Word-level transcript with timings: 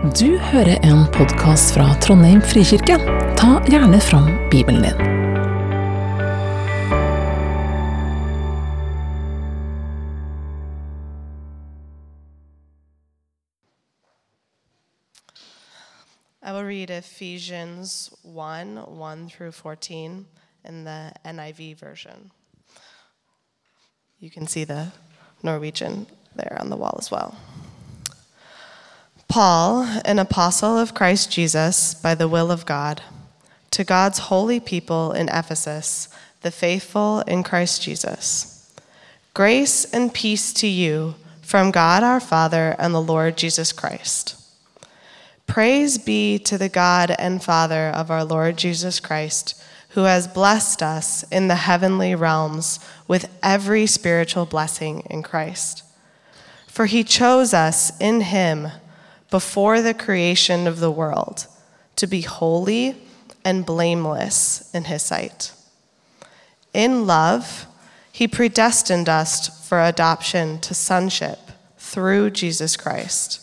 Du 0.00 0.38
hører 0.38 0.78
en 0.80 1.02
podkast 1.12 1.74
fra 1.74 1.84
Trondheim 2.00 2.40
frikirke. 2.40 2.94
Ta 3.36 3.58
gjerne 3.68 3.98
fram 4.00 4.30
Bibelen 4.50 4.82
din. 4.82 4.96
I 16.42 16.52
will 16.52 16.64
read 16.64 16.88
Ephesians 16.88 18.10
1 18.22 18.78
1 18.86 19.28
through 19.28 19.52
14 19.52 20.26
in 20.64 20.84
the 20.84 21.12
NIV 21.26 21.76
version. 21.76 22.30
You 24.18 24.30
can 24.30 24.46
see 24.46 24.64
the 24.64 24.92
Norwegian 25.42 26.06
there 26.36 26.56
on 26.58 26.70
the 26.70 26.76
wall 26.76 26.96
as 26.98 27.10
well. 27.12 27.34
Paul, 29.30 29.84
an 30.04 30.18
apostle 30.18 30.76
of 30.76 30.92
Christ 30.92 31.30
Jesus 31.30 31.94
by 31.94 32.16
the 32.16 32.26
will 32.26 32.50
of 32.50 32.66
God, 32.66 33.00
to 33.70 33.84
God's 33.84 34.18
holy 34.18 34.58
people 34.58 35.12
in 35.12 35.28
Ephesus, 35.28 36.08
the 36.40 36.50
faithful 36.50 37.20
in 37.20 37.44
Christ 37.44 37.80
Jesus. 37.80 38.74
Grace 39.32 39.84
and 39.84 40.12
peace 40.12 40.52
to 40.54 40.66
you 40.66 41.14
from 41.42 41.70
God 41.70 42.02
our 42.02 42.18
Father 42.18 42.74
and 42.76 42.92
the 42.92 43.00
Lord 43.00 43.36
Jesus 43.36 43.70
Christ. 43.70 44.34
Praise 45.46 45.96
be 45.96 46.36
to 46.40 46.58
the 46.58 46.68
God 46.68 47.14
and 47.16 47.40
Father 47.40 47.86
of 47.90 48.10
our 48.10 48.24
Lord 48.24 48.56
Jesus 48.56 48.98
Christ, 48.98 49.62
who 49.90 50.02
has 50.02 50.26
blessed 50.26 50.82
us 50.82 51.22
in 51.30 51.46
the 51.46 51.54
heavenly 51.54 52.16
realms 52.16 52.80
with 53.06 53.30
every 53.44 53.86
spiritual 53.86 54.44
blessing 54.44 55.06
in 55.08 55.22
Christ. 55.22 55.84
For 56.66 56.86
he 56.86 57.04
chose 57.04 57.54
us 57.54 57.96
in 58.00 58.22
him 58.22 58.70
before 59.30 59.80
the 59.80 59.94
creation 59.94 60.66
of 60.66 60.80
the 60.80 60.90
world 60.90 61.46
to 61.96 62.06
be 62.06 62.22
holy 62.22 62.96
and 63.44 63.64
blameless 63.64 64.70
in 64.74 64.84
his 64.84 65.02
sight. 65.02 65.52
In 66.72 67.06
love, 67.06 67.66
he 68.12 68.28
predestined 68.28 69.08
us 69.08 69.68
for 69.68 69.80
adoption 69.80 70.60
to 70.60 70.74
sonship 70.74 71.38
through 71.78 72.30
Jesus 72.30 72.76
Christ, 72.76 73.40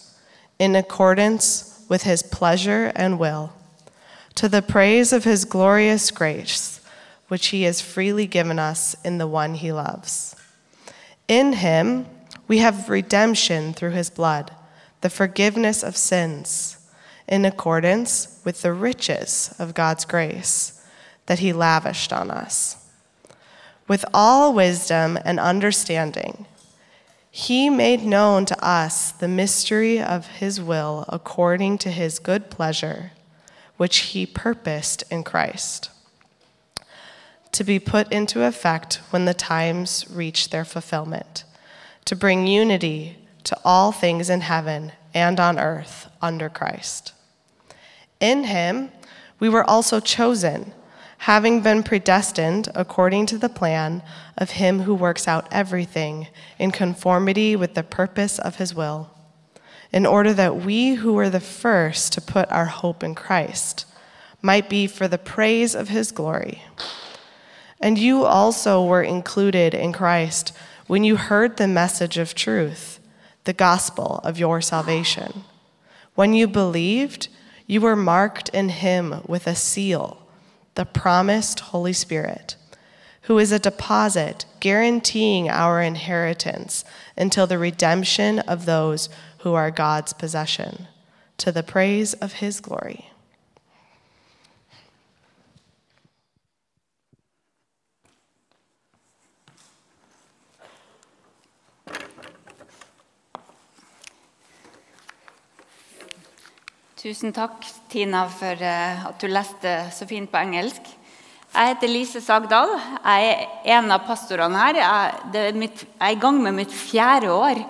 in 0.59 0.75
accordance 0.75 1.83
with 1.89 2.03
his 2.03 2.23
pleasure 2.23 2.91
and 2.95 3.19
will, 3.19 3.53
to 4.35 4.47
the 4.47 4.61
praise 4.61 5.11
of 5.11 5.23
his 5.23 5.45
glorious 5.45 6.11
grace, 6.11 6.79
which 7.27 7.47
he 7.47 7.63
has 7.63 7.81
freely 7.81 8.27
given 8.27 8.59
us 8.59 8.95
in 9.03 9.17
the 9.17 9.27
one 9.27 9.55
he 9.55 9.71
loves. 9.71 10.35
In 11.27 11.53
him, 11.53 12.05
we 12.47 12.59
have 12.59 12.89
redemption 12.89 13.73
through 13.73 13.91
his 13.91 14.09
blood, 14.09 14.51
the 15.01 15.09
forgiveness 15.09 15.83
of 15.83 15.95
sins, 15.97 16.77
in 17.27 17.45
accordance 17.45 18.41
with 18.45 18.61
the 18.61 18.73
riches 18.73 19.53
of 19.59 19.73
God's 19.73 20.05
grace 20.05 20.85
that 21.25 21.39
he 21.39 21.53
lavished 21.53 22.13
on 22.13 22.31
us. 22.31 22.77
With 23.87 24.03
all 24.13 24.53
wisdom 24.53 25.17
and 25.23 25.39
understanding, 25.39 26.45
he 27.29 27.69
made 27.69 28.03
known 28.03 28.45
to 28.45 28.65
us 28.65 29.11
the 29.11 29.27
mystery 29.27 30.01
of 30.01 30.25
his 30.25 30.59
will 30.59 31.05
according 31.07 31.77
to 31.79 31.91
his 31.91 32.19
good 32.19 32.49
pleasure, 32.49 33.11
which 33.77 33.97
he 33.97 34.25
purposed 34.25 35.03
in 35.11 35.23
Christ, 35.23 35.91
to 37.51 37.63
be 37.63 37.79
put 37.79 38.11
into 38.11 38.43
effect 38.43 39.01
when 39.11 39.25
the 39.25 39.33
times 39.33 40.05
reach 40.09 40.49
their 40.49 40.65
fulfillment, 40.65 41.43
to 42.05 42.15
bring 42.15 42.47
unity 42.47 43.26
to 43.47 43.57
all 43.63 43.91
things 43.91 44.29
in 44.29 44.41
heaven 44.41 44.91
and 45.13 45.39
on 45.39 45.57
earth 45.57 46.09
under 46.21 46.49
Christ. 46.49 47.13
In 48.19 48.43
him, 48.43 48.91
we 49.39 49.47
were 49.49 49.67
also 49.69 49.99
chosen, 49.99 50.73
having 51.19 51.61
been 51.61 51.81
predestined 51.81 52.67
according 52.75 53.25
to 53.27 53.37
the 53.37 53.49
plan 53.49 54.03
of 54.37 54.51
him 54.51 54.81
who 54.81 54.93
works 54.93 55.27
out 55.27 55.47
everything 55.51 56.27
in 56.59 56.71
conformity 56.71 57.55
with 57.55 57.73
the 57.73 57.83
purpose 57.83 58.37
of 58.37 58.57
his 58.57 58.75
will, 58.75 59.09
in 59.91 60.05
order 60.05 60.33
that 60.33 60.57
we 60.57 60.95
who 60.95 61.13
were 61.13 61.29
the 61.29 61.39
first 61.39 62.11
to 62.13 62.21
put 62.21 62.51
our 62.51 62.65
hope 62.65 63.01
in 63.01 63.15
Christ 63.15 63.85
might 64.41 64.69
be 64.69 64.87
for 64.87 65.07
the 65.07 65.17
praise 65.17 65.73
of 65.73 65.89
his 65.89 66.11
glory. 66.11 66.63
And 67.79 67.97
you 67.97 68.25
also 68.25 68.83
were 68.83 69.03
included 69.03 69.73
in 69.73 69.93
Christ 69.93 70.51
when 70.87 71.03
you 71.03 71.15
heard 71.15 71.57
the 71.57 71.67
message 71.67 72.17
of 72.17 72.33
truth, 72.33 72.96
the 73.47 73.53
gospel 73.53 74.19
of 74.25 74.37
your 74.37 74.59
salvation. 74.59 75.45
When 76.15 76.33
you 76.33 76.49
believed, 76.49 77.29
you 77.65 77.79
were 77.79 77.95
marked 77.95 78.49
in 78.49 78.67
him 78.67 79.21
with 79.25 79.47
a 79.47 79.55
seal, 79.55 80.27
the 80.75 80.83
promised 80.85 81.61
Holy 81.61 81.93
Spirit, 81.93 82.57
who 83.21 83.39
is 83.39 83.53
a 83.53 83.57
deposit 83.57 84.43
guaranteeing 84.59 85.47
our 85.47 85.81
inheritance 85.81 86.83
until 87.15 87.47
the 87.47 87.57
redemption 87.57 88.39
of 88.39 88.65
those 88.65 89.07
who 89.39 89.53
are 89.53 89.71
God's 89.71 90.11
possession, 90.11 90.87
to 91.37 91.49
the 91.49 91.63
praise 91.63 92.15
of 92.15 92.33
his 92.33 92.59
glory. 92.59 93.11
Tusen 106.97 107.29
takk, 107.29 107.61
Tina, 107.93 108.23
for 108.25 108.57
eh, 108.57 109.01
at 109.05 109.21
du 109.21 109.29
leste 109.29 109.69
så 109.93 110.07
fint 110.09 110.31
på 110.31 110.39
engelsk. 110.39 110.81
Jeg 111.53 111.69
heter 111.69 111.91
Lise 111.91 112.21
Sagdal. 112.25 112.71
Jeg 113.03 113.27
er 113.35 113.75
en 113.75 113.91
av 113.93 114.07
pastorene 114.07 114.57
her. 114.57 114.79
Jeg, 114.81 115.11
er, 115.43 115.59
mitt, 115.61 115.83
jeg 115.85 116.07
er 116.07 116.15
i 116.15 116.17
gang 116.23 116.39
med 116.41 116.55
mitt 116.57 116.73
fjerde 116.73 117.29
år. 117.35 117.61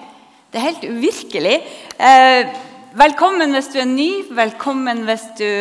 Det 0.48 0.62
er 0.62 0.66
helt 0.70 0.86
uvirkelig. 0.88 1.58
Eh, 2.00 2.54
velkommen 2.96 3.52
hvis 3.52 3.68
du 3.74 3.82
er 3.82 3.90
ny, 3.90 4.08
velkommen 4.32 5.04
hvis 5.10 5.26
du 5.42 5.52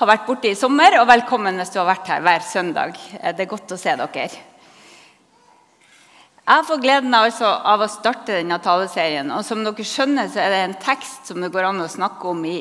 har 0.00 0.10
vært 0.10 0.26
borte 0.26 0.50
i 0.50 0.58
sommer, 0.58 0.98
og 0.98 1.06
velkommen 1.12 1.62
hvis 1.62 1.70
du 1.70 1.78
har 1.78 1.86
vært 1.92 2.10
her 2.10 2.26
hver 2.26 2.42
søndag. 2.42 2.98
Eh, 3.20 3.30
det 3.30 3.46
er 3.46 3.52
godt 3.54 3.76
å 3.76 3.78
se 3.78 3.94
dere. 4.02 4.26
Jeg 6.42 6.66
får 6.66 6.82
gleden 6.82 7.14
altså, 7.14 7.54
av 7.54 7.86
å 7.86 7.90
starte 7.94 8.40
denne 8.40 8.58
taleserien. 8.58 9.30
og 9.30 9.46
Som 9.46 9.62
dere 9.62 9.88
skjønner, 9.94 10.26
så 10.26 10.42
er 10.42 10.56
det 10.56 10.60
en 10.66 10.78
tekst 10.90 11.30
som 11.30 11.38
det 11.38 11.54
går 11.54 11.70
an 11.70 11.86
å 11.86 11.90
snakke 11.94 12.34
om 12.34 12.42
i 12.50 12.58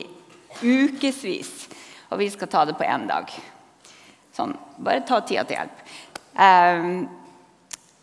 ukevis. 0.63 1.53
Og 2.09 2.19
vi 2.21 2.29
skal 2.33 2.49
ta 2.51 2.65
det 2.65 2.77
på 2.77 2.87
én 2.87 3.07
dag. 3.09 3.31
Sånn, 4.35 4.55
Bare 4.79 5.03
ta 5.05 5.19
tida 5.21 5.43
til 5.43 5.57
hjelp. 5.59 5.81
Eh, 6.39 6.91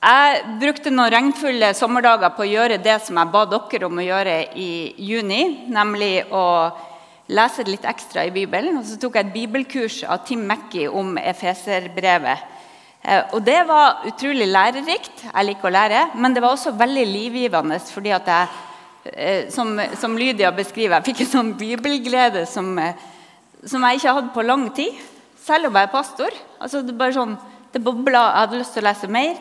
jeg 0.07 0.43
brukte 0.61 0.93
noen 0.93 1.11
regnfulle 1.11 1.73
sommerdager 1.75 2.35
på 2.37 2.45
å 2.45 2.51
gjøre 2.51 2.77
det 2.85 2.99
som 3.03 3.17
jeg 3.17 3.33
ba 3.33 3.47
dere 3.49 3.89
om 3.89 3.97
å 3.99 4.05
gjøre 4.05 4.35
i 4.55 4.71
juni, 5.03 5.41
nemlig 5.73 6.29
å 6.31 6.45
lese 7.33 7.65
litt 7.67 7.87
ekstra 7.89 8.27
i 8.27 8.35
Bibelen. 8.35 8.77
Og 8.79 8.85
så 8.87 8.99
tok 9.01 9.17
jeg 9.17 9.27
et 9.27 9.35
bibelkurs 9.35 10.03
av 10.05 10.23
Tim 10.29 10.45
Mackey 10.47 10.87
om 10.87 11.17
Efeserbrevet. 11.19 12.45
Eh, 13.03 13.23
og 13.33 13.43
det 13.47 13.61
var 13.67 14.05
utrolig 14.07 14.47
lærerikt. 14.51 15.27
Jeg 15.27 15.49
liker 15.49 15.69
å 15.69 15.75
lære. 15.75 16.05
Men 16.15 16.35
det 16.35 16.43
var 16.45 16.55
også 16.55 16.77
veldig 16.79 17.07
livgivende, 17.11 17.81
fordi 17.91 18.15
at 18.15 18.31
jeg, 18.31 18.49
som, 19.53 19.75
som 20.01 20.17
Lydia 20.19 20.51
beskriver, 20.55 20.99
jeg 20.99 21.11
fikk 21.11 21.25
en 21.25 21.33
sånn 21.33 21.53
bibelglede 21.59 22.47
som, 22.51 22.73
eh, 22.79 22.97
som 23.65 23.85
jeg 23.87 24.01
ikke 24.01 24.17
hatt 24.19 24.33
på 24.35 24.47
lang 24.47 24.67
tid. 24.77 24.97
Selv 25.47 25.69
om 25.69 25.79
jeg 25.79 25.89
er 25.89 25.93
pastor. 25.93 26.41
Altså, 26.59 26.83
det 26.83 26.97
bare 26.99 27.15
sånn, 27.15 27.37
det 27.73 27.83
bobla. 27.85 28.25
Jeg 28.25 28.43
hadde 28.43 28.61
lyst 28.61 28.75
til 28.75 28.83
å 28.83 28.89
lese 28.89 29.11
mer. 29.13 29.39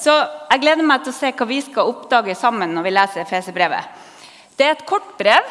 Så 0.00 0.12
jeg 0.48 0.62
gleder 0.62 0.86
meg 0.88 1.02
til 1.04 1.12
å 1.12 1.16
se 1.18 1.28
hva 1.36 1.46
vi 1.50 1.58
skal 1.60 1.90
oppdage 1.90 2.32
sammen 2.40 2.72
når 2.72 2.86
vi 2.86 2.92
leser 2.94 3.28
Fesebrevet. 3.28 3.90
Det 4.56 4.64
er 4.64 4.72
et 4.72 4.86
kort 4.88 5.10
brev. 5.18 5.44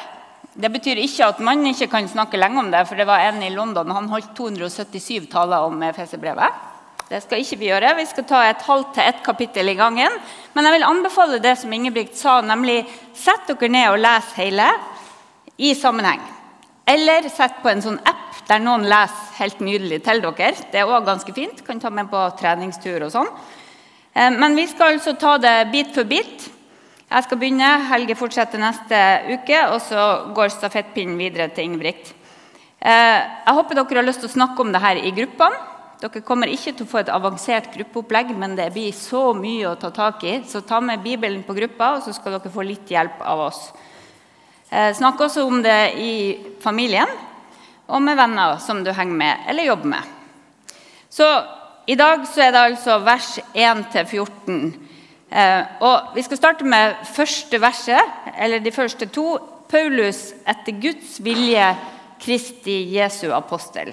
Det 0.55 0.71
betyr 0.73 1.03
ikke 1.03 1.27
at 1.29 1.41
man 1.43 1.61
ikke 1.69 1.91
kan 1.91 2.07
snakke 2.09 2.39
lenge 2.39 2.63
om 2.63 2.71
det. 2.71 2.87
for 2.87 2.95
det 2.95 3.05
var 3.05 3.19
en 3.19 3.43
i 3.43 3.53
London, 3.53 3.91
Han 3.91 4.09
holdt 4.09 4.33
277 4.35 5.29
taler 5.29 5.61
om 5.67 5.83
Efeserbrevet. 5.83 6.74
Det 7.05 7.19
skal 7.21 7.41
ikke 7.43 7.57
vi 7.61 7.67
gjøre. 7.69 7.91
Vi 7.99 8.05
skal 8.09 8.25
ta 8.25 8.39
et 8.47 8.63
halvt 8.65 8.95
til 8.95 9.05
ett 9.05 9.19
kapittel 9.25 9.69
i 9.69 9.77
gangen. 9.77 10.13
Men 10.55 10.65
jeg 10.65 10.73
vil 10.73 10.87
anbefale 10.87 11.37
det 11.43 11.53
som 11.61 11.73
Ingebrigt 11.73 12.17
sa, 12.17 12.39
nemlig 12.41 12.79
sett 13.13 13.45
dere 13.51 13.69
ned 13.69 13.91
og 13.91 13.99
les 14.01 14.31
hele 14.39 14.65
i 15.61 15.75
sammenheng. 15.77 16.23
Eller 16.89 17.29
sett 17.29 17.61
på 17.61 17.69
en 17.69 17.83
sånn 17.85 17.99
app 18.05 18.41
der 18.49 18.61
noen 18.61 18.87
leser 18.89 19.37
helt 19.37 19.61
nydelig 19.61 20.01
til 20.05 20.23
dere. 20.23 20.49
Det 20.71 20.81
er 20.81 20.89
også 20.89 21.05
ganske 21.11 21.35
fint. 21.37 21.61
Kan 21.65 21.81
ta 21.81 21.93
med 21.93 22.09
på 22.09 22.23
treningstur 22.41 23.05
og 23.05 23.13
sånn. 23.13 23.29
Men 24.15 24.57
vi 24.57 24.65
skal 24.71 24.95
altså 24.95 25.13
ta 25.19 25.35
det 25.41 25.55
bit 25.73 25.93
for 25.93 26.09
bit. 26.09 26.49
Jeg 27.05 27.27
skal 27.27 27.37
begynne, 27.37 27.69
Helge 27.91 28.15
fortsetter 28.17 28.57
neste 28.59 28.99
uke, 29.29 29.59
og 29.69 29.77
så 29.83 30.05
går 30.33 30.53
stafettpinnen 30.53 31.19
videre 31.21 31.51
til 31.53 31.69
Ingebrigt. 31.69 32.15
Jeg 32.81 33.55
håper 33.57 33.77
dere 33.77 34.01
har 34.01 34.07
lyst 34.09 34.23
til 34.23 34.31
å 34.31 34.37
snakke 34.39 34.65
om 34.65 34.73
det 34.73 34.81
her 34.81 35.01
i 35.05 35.13
gruppene. 35.13 35.74
Dere 36.01 36.21
kommer 36.27 36.51
ikke 36.51 36.73
til 36.75 36.83
å 36.83 36.89
få 36.89 36.99
et 37.01 37.11
avansert 37.13 37.69
gruppeopplegg, 37.71 38.33
men 38.35 38.57
det 38.57 38.67
blir 38.75 38.91
så 38.95 39.29
mye 39.37 39.69
å 39.69 39.77
ta 39.79 39.93
tak 39.95 40.23
i. 40.27 40.39
Så 40.47 40.65
ta 40.67 40.81
med 40.83 41.03
Bibelen 41.03 41.43
på 41.47 41.55
gruppa, 41.55 41.95
og 41.95 42.03
så 42.03 42.13
skal 42.15 42.35
dere 42.35 42.51
få 42.51 42.65
litt 42.67 42.91
hjelp 42.91 43.21
av 43.23 43.45
oss. 43.47 43.61
Eh, 44.69 44.91
snakk 44.97 45.21
også 45.23 45.45
om 45.47 45.61
det 45.63 45.79
i 46.01 46.13
familien 46.63 47.07
og 47.85 48.01
med 48.01 48.17
venner 48.17 48.57
som 48.59 48.81
du 48.83 48.89
henger 48.91 49.19
med 49.19 49.45
eller 49.51 49.69
jobber 49.69 49.91
med. 49.93 50.13
Så 51.09 51.27
i 51.87 51.95
dag 51.95 52.25
så 52.27 52.47
er 52.47 52.51
det 52.51 52.63
altså 52.71 52.97
vers 53.05 53.27
1-14. 53.53 54.73
Eh, 55.29 55.61
og 55.85 56.15
vi 56.17 56.23
skal 56.25 56.41
starte 56.41 56.67
med 56.67 56.97
første 57.13 57.61
verset, 57.61 58.15
eller 58.35 58.59
de 58.59 58.73
første 58.73 59.07
to. 59.07 59.37
Paulus 59.65 60.29
etter 60.45 60.75
Guds 60.77 61.15
vilje, 61.25 61.71
Kristi 62.21 62.83
Jesu 62.93 63.31
apostel. 63.33 63.89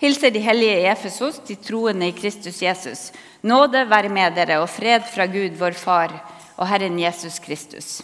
Hilser 0.00 0.30
de 0.32 0.40
hellige 0.40 0.78
i 0.80 0.86
Efesos, 0.88 1.42
de 1.44 1.54
troende 1.60 2.06
i 2.08 2.12
Kristus 2.16 2.62
Jesus. 2.62 3.10
Nåde 3.44 3.82
være 3.84 4.08
med 4.08 4.32
dere 4.32 4.56
og 4.62 4.70
fred 4.72 5.04
fra 5.04 5.26
Gud, 5.28 5.58
vår 5.60 5.74
Far 5.76 6.14
og 6.56 6.68
Herren 6.70 6.96
Jesus 6.96 7.36
Kristus. 7.44 7.98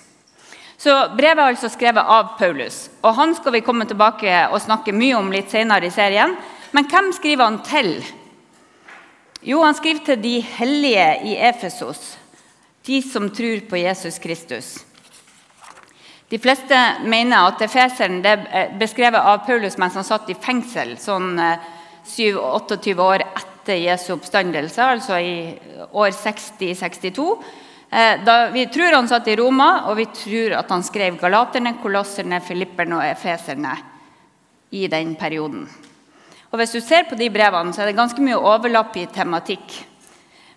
Så 0.77 0.93
Brevet 1.17 1.41
er 1.41 1.55
altså 1.55 1.71
skrevet 1.73 2.05
av 2.05 2.35
Paulus, 2.37 2.91
og 3.01 3.17
han 3.17 3.33
skal 3.39 3.55
vi 3.55 3.63
komme 3.65 3.87
tilbake 3.89 4.29
og 4.51 4.61
snakke 4.61 4.93
mye 4.93 5.17
om 5.17 5.31
litt 5.33 5.49
senere 5.49 5.89
i 5.89 5.95
serien. 5.95 6.35
Men 6.77 6.85
hvem 6.91 7.09
skriver 7.17 7.49
han 7.49 7.57
til? 7.65 7.89
Jo, 9.41 9.63
han 9.65 9.79
skriver 9.79 10.05
til 10.05 10.21
de 10.21 10.35
hellige 10.59 11.07
i 11.33 11.39
Efesos, 11.49 12.19
de 12.85 13.01
som 13.09 13.31
tror 13.33 13.65
på 13.71 13.81
Jesus 13.81 14.21
Kristus. 14.21 14.75
De 16.29 16.37
fleste 16.43 16.77
mener 17.09 17.39
at 17.47 17.65
efeseren 17.65 18.21
er 18.27 18.77
beskrevet 18.77 19.23
av 19.23 19.47
Paulus 19.47 19.79
mens 19.81 19.97
han 19.97 20.05
satt 20.05 20.29
i 20.29 20.37
fengsel 20.37 20.97
sånn 21.01 21.39
27-28 22.07 22.91
eh, 22.93 23.01
år 23.03 23.25
etter 23.27 23.81
Jesu 23.83 24.13
oppstandelse, 24.15 24.83
altså 24.83 25.19
i 25.19 25.37
år 25.91 26.11
60-62. 26.15 27.27
Eh, 27.91 28.53
vi 28.53 28.67
tror 28.67 28.93
han 28.99 29.09
satt 29.09 29.29
i 29.29 29.37
Roma, 29.37 29.89
og 29.91 29.99
vi 30.01 30.07
tror 30.15 30.57
at 30.61 30.71
han 30.71 30.85
skrev 30.87 31.19
galaterne, 31.21 31.77
kolosserne, 31.83 32.41
filipperne 32.45 33.01
og 33.01 33.09
efeserne 33.09 33.75
i 34.71 34.87
den 34.91 35.15
perioden. 35.19 35.67
Og 36.51 36.59
Hvis 36.61 36.73
du 36.73 36.81
ser 36.81 37.05
på 37.09 37.19
de 37.19 37.29
brevene, 37.31 37.75
så 37.75 37.83
er 37.83 37.91
det 37.91 37.99
ganske 37.99 38.23
mye 38.23 38.39
overlapp 38.39 38.97
i 38.97 39.07
tematikk. 39.13 39.83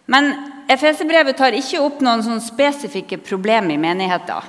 Men 0.09 0.31
Efeserbrevet 0.69 1.37
tar 1.37 1.55
ikke 1.57 1.81
opp 1.81 2.01
noen 2.05 2.41
spesifikke 2.41 3.17
problemer 3.25 3.73
i 3.73 3.81
menigheter, 3.81 4.45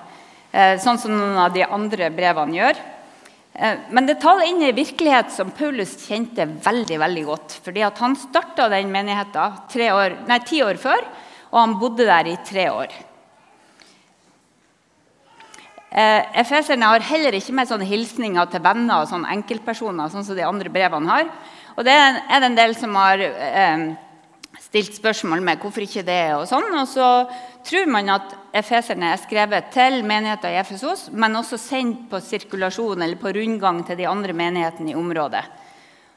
eh, 0.53 0.77
sånn 0.79 0.99
som 0.99 1.13
noen 1.17 1.39
av 1.41 1.53
de 1.53 1.65
andre 1.65 2.11
brevene 2.13 2.57
gjør. 2.57 2.81
Eh, 3.55 3.79
men 3.91 4.07
det 4.07 4.21
taler 4.23 4.51
inn 4.51 4.63
en 4.63 4.77
virkelighet 4.77 5.33
som 5.35 5.51
Paulus 5.51 5.97
kjente 6.07 6.47
veldig 6.47 6.99
veldig 6.99 7.25
godt. 7.25 7.61
fordi 7.65 7.81
Han 7.83 8.17
starta 8.17 8.69
den 8.69 8.93
menigheten 8.93 10.45
ti 10.47 10.63
år 10.63 10.77
før 10.77 11.05
og 11.51 11.59
han 11.59 11.79
bodde 11.81 12.07
der 12.07 12.31
i 12.31 12.37
tre 12.47 12.67
år. 12.71 12.93
Eh, 15.91 16.21
Efeserne 16.39 16.87
har 16.87 17.03
heller 17.03 17.35
ikke 17.35 17.55
med 17.59 17.67
sånne 17.67 17.89
hilsninger 17.89 18.53
til 18.53 18.63
venner 18.63 19.03
og 19.03 19.11
sånne 19.11 19.33
enkeltpersoner. 19.35 20.11
sånn 20.11 20.25
som 20.25 20.37
de 20.37 20.47
andre 20.47 20.71
brevene 20.71 21.11
har. 21.11 21.27
Og 21.77 21.85
det 21.85 21.93
er 21.93 22.43
en 22.43 22.55
del 22.55 22.77
som 22.79 22.95
har 22.95 23.19
eh, 23.19 23.89
stilt 24.61 24.95
spørsmål 24.95 25.43
med 25.43 25.59
hvorfor 25.59 25.83
ikke 25.83 26.07
det. 26.07 26.35
Og 26.39 26.47
sånn. 26.47 26.71
Og 26.71 26.87
så 26.87 27.27
tror 27.67 27.91
man 27.91 28.15
at 28.15 28.37
efeserne 28.57 29.13
er 29.13 29.21
skrevet 29.23 29.71
til 29.75 30.01
menigheten 30.07 30.53
i 30.53 30.59
Efesos, 30.61 31.09
men 31.13 31.39
også 31.39 31.59
sendt 31.61 32.09
på 32.11 32.21
sirkulasjon 32.25 33.03
eller 33.03 33.19
på 33.21 33.33
rundgang 33.37 33.83
til 33.87 33.99
de 34.01 34.09
andre 34.11 34.35
menighetene 34.37 34.93
i 34.93 34.99
området. 34.99 35.45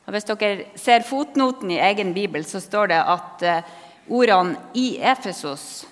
Og 0.03 0.11
Hvis 0.11 0.27
dere 0.27 0.67
ser 0.75 1.05
fotnoten 1.07 1.71
i 1.71 1.79
egen 1.79 2.13
bibel, 2.13 2.43
så 2.45 2.59
står 2.59 2.91
det 2.91 2.99
at 2.99 3.43
eh, 3.47 3.73
ordene 4.09 4.57
'i 4.73 4.99
Efesos' 4.99 5.85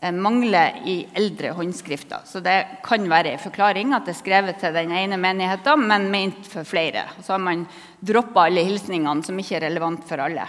eh, 0.00 0.12
mangler 0.12 0.80
i 0.86 1.06
eldre 1.14 1.52
håndskrifter. 1.52 2.24
Så 2.24 2.40
det 2.40 2.80
kan 2.84 3.04
være 3.10 3.34
en 3.34 3.38
forklaring 3.38 3.92
at 3.94 4.06
det 4.06 4.14
er 4.14 4.22
skrevet 4.22 4.56
til 4.56 4.72
den 4.72 4.92
ene 4.92 5.16
menigheten, 5.16 5.86
men 5.86 6.10
ment 6.10 6.46
for 6.46 6.64
flere. 6.64 7.04
Så 7.22 7.32
har 7.32 7.38
man 7.38 7.66
droppa 8.00 8.46
alle 8.46 8.64
hilsningene 8.64 9.22
som 9.22 9.38
ikke 9.38 9.56
er 9.56 9.68
relevant 9.68 10.08
for 10.08 10.16
alle. 10.16 10.46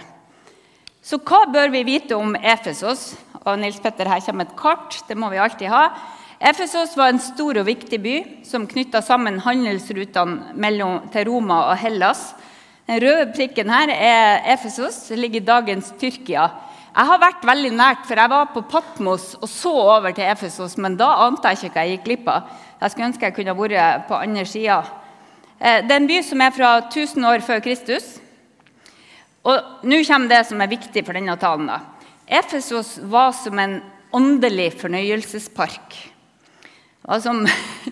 Så 1.02 1.18
hva 1.18 1.40
bør 1.50 1.72
vi 1.74 1.82
vite 1.82 2.14
om 2.14 2.36
Efesos? 2.38 3.16
Og 3.42 3.56
Nils 3.58 3.80
Petter, 3.82 4.06
her 4.06 4.22
kommer 4.22 4.46
et 4.46 4.54
kart. 4.58 5.00
Det 5.08 5.16
må 5.18 5.32
vi 5.32 5.40
alltid 5.42 5.66
ha. 5.72 5.88
Efesos 6.38 6.94
var 6.98 7.10
en 7.10 7.18
stor 7.22 7.58
og 7.58 7.66
viktig 7.66 7.98
by 8.02 8.14
som 8.46 8.68
knytta 8.70 9.00
sammen 9.02 9.40
handelsrutene 9.42 10.94
til 11.10 11.26
Roma 11.26 11.58
og 11.72 11.76
Hellas. 11.82 12.32
Den 12.86 13.02
røde 13.02 13.32
prikken 13.34 13.70
her 13.70 13.90
er 13.90 14.46
Efesos. 14.54 15.08
Det 15.08 15.18
ligger 15.18 15.42
i 15.42 15.50
dagens 15.50 15.90
Tyrkia. 15.98 16.48
Jeg 16.92 17.08
har 17.08 17.22
vært 17.22 17.46
veldig 17.50 17.74
nært, 17.74 18.06
for 18.06 18.22
jeg 18.22 18.30
var 18.30 18.50
på 18.54 18.62
Patmos 18.70 19.32
og 19.40 19.48
så 19.50 19.74
over 19.74 20.14
til 20.14 20.28
Efesos, 20.28 20.76
men 20.78 20.94
da 21.00 21.08
ante 21.26 21.50
jeg 21.50 21.64
ikke 21.64 21.74
hva 21.78 21.86
jeg 21.88 21.96
gikk 21.96 22.08
glipp 22.10 22.26
av. 22.30 22.50
Jeg 22.78 22.92
skulle 22.92 23.10
ønske 23.10 23.26
jeg 23.26 23.36
kunne 23.40 23.58
vært 23.58 24.06
på 24.06 24.18
andre 24.22 24.44
sida. 24.46 24.82
Eh, 25.58 25.80
det 25.82 25.94
er 25.94 26.02
en 26.02 26.10
by 26.10 26.18
som 26.26 26.42
er 26.46 26.54
fra 26.54 26.76
1000 26.84 27.26
år 27.26 27.42
før 27.46 27.64
Kristus. 27.64 28.18
Og 29.42 29.86
nå 29.88 29.98
kommer 30.06 30.30
det 30.30 30.44
som 30.46 30.60
er 30.62 30.70
viktig 30.70 31.02
for 31.06 31.18
denne 31.18 31.34
talen. 31.40 31.66
da. 31.66 31.80
Efesos 32.26 32.98
var 33.02 33.32
som 33.32 33.58
en 33.58 33.80
åndelig 34.14 34.72
fornøyelsespark. 34.80 35.96
Det 37.02 37.08
var 37.08 37.20
som 37.20 37.46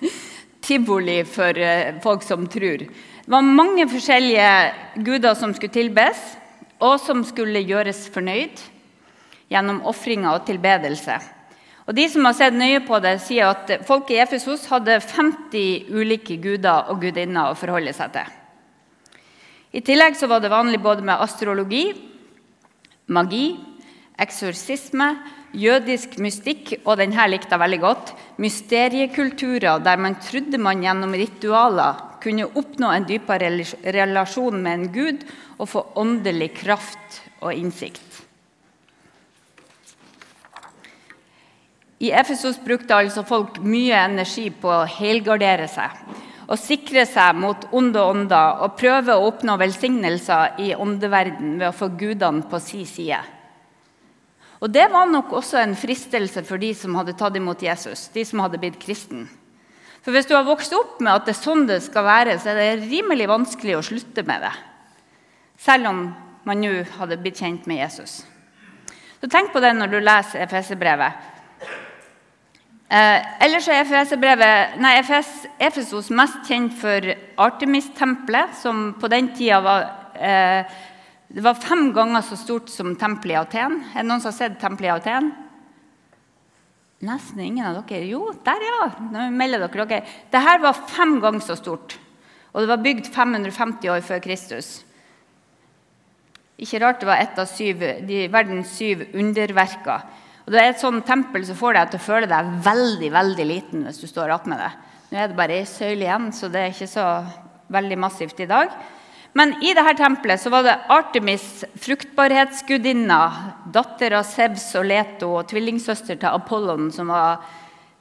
tivoli 0.66 1.24
for 1.24 1.58
eh, 1.58 1.98
folk 2.02 2.22
som 2.22 2.46
tror. 2.46 2.84
Det 2.86 3.34
var 3.34 3.42
mange 3.42 3.88
forskjellige 3.90 5.02
guder 5.02 5.34
som 5.34 5.54
skulle 5.54 5.74
tilbes, 5.74 6.20
og 6.80 7.00
som 7.02 7.24
skulle 7.26 7.60
gjøres 7.66 8.06
fornøyd 8.14 8.62
gjennom 9.50 9.82
ofringer 9.90 10.38
og 10.38 10.46
tilbedelse. 10.46 11.18
Og 11.90 11.96
De 11.96 12.06
som 12.08 12.24
har 12.24 12.36
sett 12.38 12.54
nøye 12.54 12.84
på 12.86 13.00
det, 13.02 13.16
sier 13.24 13.50
at 13.50 13.80
folk 13.88 14.12
i 14.14 14.20
Efesos 14.22 14.68
hadde 14.70 15.00
50 15.02 15.90
ulike 15.90 16.38
guder 16.38 16.92
og 16.92 17.02
gudinner 17.02 17.50
å 17.50 17.58
forholde 17.58 17.92
seg 17.96 18.14
til. 18.14 18.36
I 19.70 19.82
tillegg 19.86 20.16
så 20.18 20.26
var 20.26 20.42
det 20.42 20.50
vanlig 20.50 20.80
både 20.82 21.04
med 21.06 21.20
astrologi, 21.22 21.92
magi, 23.06 23.54
eksorsisme, 24.20 25.12
jødisk 25.54 26.16
mystikk 26.22 26.72
og 26.84 26.98
denne 27.00 27.26
likte 27.30 27.54
jeg 27.54 27.62
veldig 27.62 27.80
godt, 27.82 28.12
mysteriekulturer 28.42 29.82
der 29.82 30.00
man 30.02 30.18
trodde 30.22 30.58
man 30.62 30.82
gjennom 30.82 31.14
ritualer 31.14 32.02
kunne 32.22 32.48
oppnå 32.58 32.90
en 32.92 33.06
dypere 33.08 33.50
relasjon 33.94 34.58
med 34.62 34.72
en 34.72 34.88
gud 34.94 35.22
og 35.58 35.70
få 35.70 35.84
åndelig 36.02 36.50
kraft 36.60 37.22
og 37.40 37.54
innsikt. 37.54 38.02
I 42.00 42.10
Efesos 42.16 42.58
brukte 42.64 42.96
altså 42.96 43.22
folk 43.28 43.58
mye 43.60 43.96
energi 44.06 44.48
på 44.50 44.70
å 44.72 44.88
helgardere 44.88 45.66
seg 45.68 45.96
og 46.50 46.58
sikre 46.58 47.04
seg 47.06 47.36
mot 47.38 47.68
onde 47.76 48.02
ånder 48.02 48.64
og 48.64 48.74
prøve 48.78 49.14
å 49.14 49.28
oppnå 49.28 49.54
velsignelser 49.60 50.58
i 50.64 50.72
åndeverden 50.74 51.60
ved 51.60 51.68
å 51.68 51.76
få 51.76 51.92
gudene 51.94 52.42
på 52.50 52.58
si 52.62 52.82
side. 52.88 53.20
Og 54.60 54.68
Det 54.68 54.90
var 54.92 55.06
nok 55.08 55.32
også 55.32 55.60
en 55.62 55.76
fristelse 55.78 56.42
for 56.44 56.60
de 56.60 56.74
som 56.76 56.96
hadde 56.98 57.14
tatt 57.16 57.36
imot 57.38 57.62
Jesus, 57.62 58.08
de 58.12 58.24
som 58.26 58.42
hadde 58.44 58.58
blitt 58.60 58.80
kristen. 58.82 59.28
For 60.02 60.12
Hvis 60.12 60.26
du 60.26 60.34
har 60.34 60.48
vokst 60.48 60.74
opp 60.74 60.98
med 61.00 61.12
at 61.12 61.28
det 61.28 61.36
er 61.36 61.44
sånn 61.44 61.66
det 61.68 61.80
skal 61.84 62.04
være, 62.04 62.38
så 62.40 62.52
er 62.52 62.58
det 62.58 62.90
rimelig 62.90 63.28
vanskelig 63.30 63.78
å 63.78 63.84
slutte 63.84 64.24
med 64.26 64.42
det. 64.42 64.52
Selv 65.60 65.88
om 65.92 66.02
man 66.44 66.60
nå 66.60 66.82
hadde 66.96 67.20
blitt 67.20 67.40
kjent 67.40 67.66
med 67.68 67.82
Jesus. 67.84 68.22
Så 69.20 69.28
Tenk 69.28 69.52
på 69.52 69.60
det 69.60 69.74
når 69.76 69.92
du 69.92 69.98
leser 70.00 70.42
Efeserbrevet. 70.42 71.28
Eh, 72.90 73.44
ellers 73.46 73.68
er 73.70 73.84
Efes, 73.86 75.34
Efesos 75.62 76.08
mest 76.10 76.40
kjent 76.48 76.72
for 76.74 77.04
Artemis-tempelet, 77.38 78.56
som 78.58 78.88
på 78.98 79.06
den 79.12 79.28
tida 79.36 79.60
var, 79.62 79.84
eh, 80.18 80.64
var 81.38 81.54
fem 81.54 81.92
ganger 81.94 82.20
så 82.20 82.36
stort 82.36 82.68
som 82.68 82.96
tempelet 82.96 83.36
i 83.36 83.38
Aten. 83.38 83.84
Er 83.94 84.02
det 84.02 84.08
noen 84.08 84.20
som 84.20 84.32
har 84.32 84.38
sett 84.38 84.58
tempelet 84.58 84.88
i 84.88 84.96
Aten? 84.96 85.32
Nesten 87.00 87.40
ingen 87.40 87.64
av 87.64 87.86
dere. 87.86 88.08
Jo, 88.08 88.32
der, 88.44 88.58
ja! 88.60 88.90
Nå 88.98 89.30
melder 89.30 89.68
dere 89.68 89.86
dere. 89.86 90.06
Dette 90.28 90.60
var 90.60 90.72
fem 90.88 91.20
ganger 91.20 91.40
så 91.40 91.56
stort. 91.56 91.96
Og 92.52 92.60
det 92.60 92.68
var 92.68 92.82
bygd 92.82 93.06
550 93.06 93.88
år 93.88 94.00
før 94.00 94.18
Kristus. 94.18 94.82
Ikke 96.58 96.80
rart 96.82 96.98
det 97.00 97.06
var 97.06 97.22
et 97.22 97.38
av 97.38 97.46
syv, 97.46 97.78
de, 98.04 98.26
verdens 98.28 98.74
syv 98.76 99.06
underverker. 99.14 100.02
Og 100.46 100.54
det 100.54 100.60
er 100.60 100.72
et 100.72 100.80
sånt 100.82 101.04
tempel 101.06 101.44
som 101.46 101.58
får 101.58 101.76
deg 101.76 101.90
til 101.90 102.00
å 102.00 102.06
føle 102.06 102.30
deg 102.30 102.54
veldig 102.64 103.10
veldig 103.14 103.46
liten 103.46 103.84
hvis 103.86 104.00
du 104.02 104.08
står 104.10 104.32
med 104.48 104.58
det. 104.62 104.70
Nå 105.10 105.18
er 105.18 105.28
det 105.28 105.38
bare 105.38 105.58
ei 105.58 105.66
søyle 105.66 106.06
igjen, 106.06 106.30
så 106.32 106.48
det 106.48 106.60
er 106.62 106.72
ikke 106.72 106.90
så 106.90 107.06
veldig 107.70 107.98
massivt 107.98 108.40
i 108.40 108.48
dag. 108.50 108.72
Men 109.38 109.54
i 109.62 109.72
dette 109.74 109.94
tempelet 109.98 110.42
så 110.42 110.50
var 110.50 110.64
det 110.66 110.78
Artemis, 110.90 111.64
fruktbarhetsgudinna, 111.78 113.18
datter 113.70 114.16
av 114.18 114.24
Sebs 114.26 114.72
og 114.80 114.88
Leto 114.90 115.34
og 115.38 115.50
tvillingsøster 115.50 116.18
til 116.18 116.30
Apollon, 116.30 116.88
som 116.94 117.12
var 117.14 117.44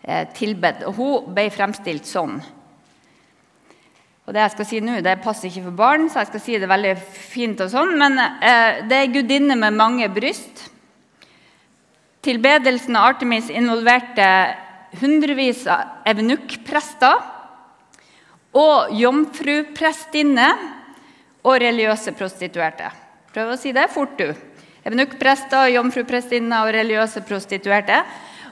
eh, 0.02 0.26
tilbedt. 0.34 0.88
Og 0.90 0.98
hun 0.98 1.36
ble 1.36 1.46
fremstilt 1.54 2.10
sånn. 2.10 2.40
Og 4.26 4.34
Det 4.34 4.42
jeg 4.44 4.54
skal 4.54 4.68
si 4.70 4.80
nå, 4.86 5.00
det 5.06 5.16
passer 5.24 5.50
ikke 5.50 5.68
for 5.72 5.78
barn, 5.78 6.10
så 6.10 6.22
jeg 6.22 6.30
skal 6.30 6.44
si 6.46 6.58
det 6.62 6.70
veldig 6.70 6.96
fint. 7.02 7.62
og 7.66 7.72
sånn, 7.74 7.96
Men 7.98 8.18
eh, 8.22 8.82
det 8.90 8.98
er 8.98 9.14
gudinne 9.14 9.58
med 9.58 9.78
mange 9.78 10.10
bryst. 10.14 10.68
Tilbedelsen 12.22 12.98
av 13.00 13.14
Artemis 13.14 13.48
involverte 13.50 14.26
hundrevis 15.00 15.62
av 15.72 16.04
evenukkprester 16.10 17.22
og 18.60 18.92
jomfruprestinne 19.00 20.50
og 21.48 21.56
religiøse 21.64 22.12
prostituerte. 22.20 22.90
Prøv 23.32 23.54
å 23.54 23.60
si 23.62 23.72
det 23.72 23.88
fort, 23.94 24.20
du. 24.20 24.34
Evenukprester, 24.84 25.70
jomfruprestinner 25.76 26.66
og 26.66 26.74
religiøse 26.76 27.24
prostituerte. 27.28 28.02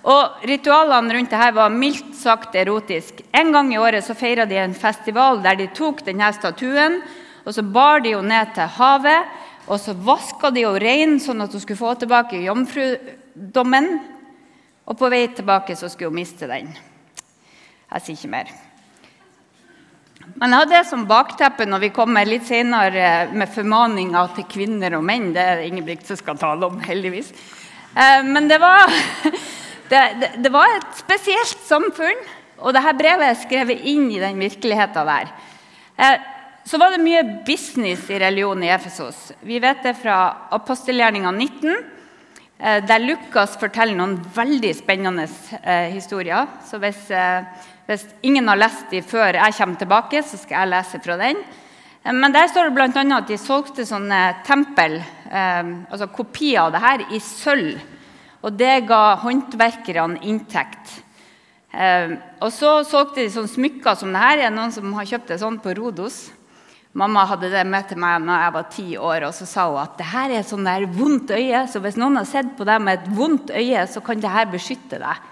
Og 0.08 0.48
Ritualene 0.48 1.18
rundt 1.18 1.34
dette 1.34 1.52
var 1.58 1.74
mildt 1.74 2.16
sagt 2.16 2.56
erotisk. 2.56 3.20
En 3.36 3.52
gang 3.52 3.74
i 3.74 3.82
året 3.82 4.06
så 4.06 4.16
feira 4.16 4.46
de 4.48 4.62
en 4.62 4.76
festival 4.78 5.42
der 5.44 5.60
de 5.60 5.68
tok 5.76 6.06
denne 6.08 6.30
statuen 6.38 7.02
og 7.48 7.56
så 7.56 7.64
bar 7.64 8.04
de 8.04 8.12
henne 8.16 8.32
ned 8.32 8.56
til 8.56 8.76
havet. 8.78 9.36
Og 9.68 9.80
så 9.84 9.92
vaska 9.92 10.52
de 10.56 10.64
henne 10.64 10.80
rein, 10.84 11.18
sånn 11.20 11.44
at 11.44 11.52
hun 11.52 11.64
skulle 11.64 11.80
få 11.80 11.98
tilbake 12.00 12.40
jomfrudommen. 13.38 14.00
Og 14.88 14.98
på 14.98 15.10
vei 15.12 15.28
tilbake 15.36 15.76
så 15.76 15.90
skulle 15.90 16.10
hun 16.10 16.22
miste 16.22 16.48
den. 16.48 16.72
Jeg 17.92 18.02
sier 18.02 18.16
ikke 18.16 18.32
mer. 18.32 18.48
Men 20.38 20.52
jeg 20.52 20.60
hadde 20.60 20.76
det 20.76 20.88
som 20.88 21.08
bakteppe 21.08 21.66
når 21.66 21.80
vi 21.80 21.90
kommer 21.96 22.26
litt 22.28 22.46
senere 22.48 23.30
med 23.32 23.50
formaninger 23.50 24.34
til 24.36 24.48
kvinner 24.48 24.98
og 24.98 25.04
menn. 25.04 25.34
Det 25.34 25.42
er 25.42 25.60
det 25.60 25.68
Ingebrigt 25.68 26.08
som 26.08 26.18
skal 26.18 26.38
tale 26.38 26.66
om, 26.68 26.80
heldigvis. 26.80 27.32
Eh, 27.96 28.24
men 28.24 28.48
det 28.48 28.60
var, 28.60 28.88
det, 29.92 30.02
det, 30.22 30.32
det 30.44 30.52
var 30.52 30.68
et 30.76 30.90
spesielt 31.00 31.60
samfunn, 31.68 32.24
og 32.60 32.74
dette 32.74 32.96
brevet 32.98 33.28
er 33.28 33.40
skrevet 33.40 33.86
inn 33.88 34.10
i 34.12 34.22
den 34.22 34.40
virkeligheten 34.40 35.08
der. 35.08 35.32
Eh, 35.98 36.18
så 36.68 36.80
var 36.80 36.92
det 36.92 37.04
mye 37.04 37.24
business 37.48 38.10
i 38.12 38.20
religionen 38.20 38.68
i 38.68 38.74
Efesos. 38.76 39.32
Vi 39.42 39.60
vet 39.64 39.84
det 39.84 39.96
fra 40.00 40.48
apostelgjerninga 40.52 41.32
19, 41.32 41.72
eh, 41.72 41.97
der 42.58 43.04
Lukas 43.04 43.54
forteller 43.62 43.94
noen 43.94 44.16
veldig 44.34 44.72
spennende 44.74 45.28
historier. 45.94 46.48
Så 46.66 46.80
hvis 46.82 47.12
hvis 47.88 48.04
ingen 48.28 48.50
har 48.52 48.60
lest 48.60 48.90
de 48.92 49.00
før 49.00 49.38
jeg 49.40 49.56
kommer 49.56 49.80
tilbake, 49.80 50.20
så 50.20 50.36
skal 50.40 50.60
jeg 50.60 50.72
lese 50.74 51.00
fra 51.04 51.16
den. 51.22 51.40
Eh, 52.04 52.12
men 52.12 52.34
der 52.36 52.50
står 52.52 52.68
det 52.68 52.76
bl.a. 52.76 53.04
at 53.18 53.30
de 53.30 53.40
solgte 53.40 53.88
sånne 53.88 54.22
tempel, 54.48 54.98
eh, 55.32 55.70
altså 55.88 56.10
kopier 56.12 56.66
av 56.66 56.74
det 56.76 56.84
her, 56.84 57.06
i 57.16 57.22
sølv. 57.24 57.80
Og 58.44 58.58
det 58.60 58.90
ga 58.90 59.16
håndverkerne 59.24 60.20
inntekt. 60.28 60.98
Eh, 61.72 62.18
og 62.44 62.52
så 62.52 62.82
solgte 62.88 63.24
de 63.24 63.32
sånne 63.32 63.54
smykker 63.56 63.96
som 64.00 64.12
det 64.12 64.26
her. 64.26 64.44
Er 64.44 64.56
noen 64.56 64.76
som 64.76 64.92
har 65.00 65.08
kjøpt 65.08 65.32
det 65.32 65.40
sånn 65.40 65.62
på 65.64 65.78
Rodos? 65.80 66.26
Mamma 66.98 67.28
hadde 67.30 67.52
det 67.54 67.62
med 67.70 67.86
til 67.86 68.00
meg 68.02 68.24
når 68.26 68.40
jeg 68.42 68.54
var 68.56 68.70
ti 68.74 68.86
år, 68.98 69.28
og 69.28 69.34
så 69.38 69.46
sa 69.46 69.68
hun 69.70 69.84
at 69.84 69.98
det 70.00 70.08
her 70.10 70.32
er 70.34 70.42
et 70.42 70.54
der 70.66 70.86
vondt 70.98 71.34
øye, 71.36 71.60
så 71.70 71.82
hvis 71.84 71.98
noen 72.02 72.18
har 72.18 72.26
sett 72.26 72.56
på 72.58 72.66
deg 72.66 72.82
med 72.82 72.98
et 72.98 73.12
vondt 73.14 73.52
øye, 73.54 73.84
så 73.86 74.02
kan 74.02 74.24
det 74.24 74.32
her 74.34 74.48
beskytte 74.50 74.98
deg. 75.04 75.28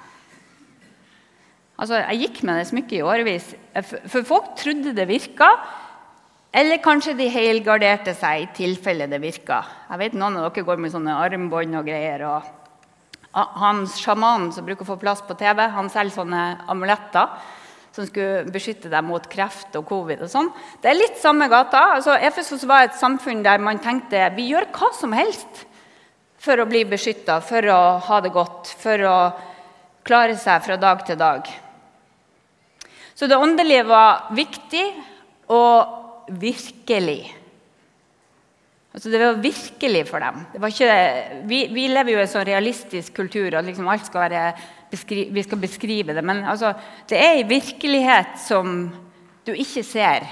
Altså, 1.75 1.97
jeg 2.03 2.21
gikk 2.21 2.43
med 2.45 2.61
det 2.61 2.67
smykket 2.69 2.99
i 2.99 3.01
årevis, 3.03 3.47
for 3.81 4.27
folk 4.27 4.53
trodde 4.61 4.93
det 4.95 5.07
virka. 5.09 5.49
Eller 6.55 6.79
kanskje 6.79 7.17
de 7.17 7.25
helgarderte 7.27 8.13
seg 8.15 8.45
i 8.45 8.51
tilfelle 8.55 9.09
det 9.11 9.19
virka. 9.19 9.57
Jeg 9.89 9.99
vet 10.05 10.13
Noen 10.15 10.37
av 10.39 10.45
dere 10.45 10.63
går 10.69 10.79
med 10.79 10.93
sånne 10.93 11.17
armbånd 11.19 11.81
og 11.81 11.89
greier. 11.89 12.23
og 12.29 12.53
han 13.35 13.83
Sjamanen 13.91 14.53
som 14.55 14.63
bruker 14.63 14.85
å 14.85 14.93
få 14.93 15.01
plass 15.01 15.25
på 15.25 15.35
TV, 15.35 15.65
han 15.67 15.89
selger 15.91 16.21
sånne 16.21 16.43
amuletter 16.71 17.33
som 17.95 18.07
skulle 18.07 18.43
beskytte 18.51 18.91
deg 18.91 19.05
mot 19.07 19.23
kreft 19.31 19.75
og 19.79 19.85
covid. 19.87 20.25
og 20.25 20.31
sånn. 20.31 20.49
Det 20.83 20.91
er 20.91 20.99
litt 20.99 21.19
samme 21.21 21.47
gata. 21.51 21.95
Altså, 21.95 22.17
Efesos 22.19 22.65
var 22.67 22.85
et 22.85 22.99
samfunn 22.99 23.43
der 23.45 23.61
man 23.63 23.79
tenkte 23.79 24.27
vi 24.35 24.49
gjør 24.51 24.67
hva 24.75 24.91
som 24.97 25.15
helst 25.15 25.63
for 26.45 26.59
å 26.59 26.67
bli 26.69 26.83
beskytta, 26.85 27.39
for 27.41 27.65
å 27.71 27.81
ha 28.05 28.19
det 28.21 28.33
godt, 28.35 28.73
for 28.81 29.05
å 29.07 29.17
klare 30.05 30.35
seg 30.37 30.61
fra 30.65 30.77
dag 30.77 31.05
til 31.07 31.17
dag. 31.17 31.47
Så 33.15 33.29
det 33.31 33.39
åndelige 33.39 33.87
var 33.87 34.27
viktig 34.35 34.83
og 35.55 36.27
virkelig. 36.35 37.31
Altså 38.95 39.11
det 39.11 39.19
var 39.19 39.41
virkelig 39.43 40.03
for 40.07 40.23
dem. 40.23 40.43
Ikke, 40.67 40.91
vi, 41.47 41.65
vi, 41.71 41.87
lever 41.91 42.13
jo 42.13 42.19
i 42.19 42.25
en 42.25 42.31
sånn 42.31 42.47
realistisk 42.47 43.15
kultur 43.17 43.55
at 43.55 43.65
liksom 43.67 43.87
alt 43.91 44.07
skal 44.07 44.27
være 44.27 44.43
beskri, 44.95 45.27
vi 45.31 45.43
skal 45.43 45.61
beskrive 45.61 46.15
det. 46.15 46.23
Men 46.25 46.43
altså, 46.47 46.73
det 47.09 47.19
er 47.19 47.37
en 47.37 47.51
virkelighet 47.51 48.39
som 48.47 48.89
du 49.45 49.53
ikke 49.53 49.83
ser. 49.85 50.25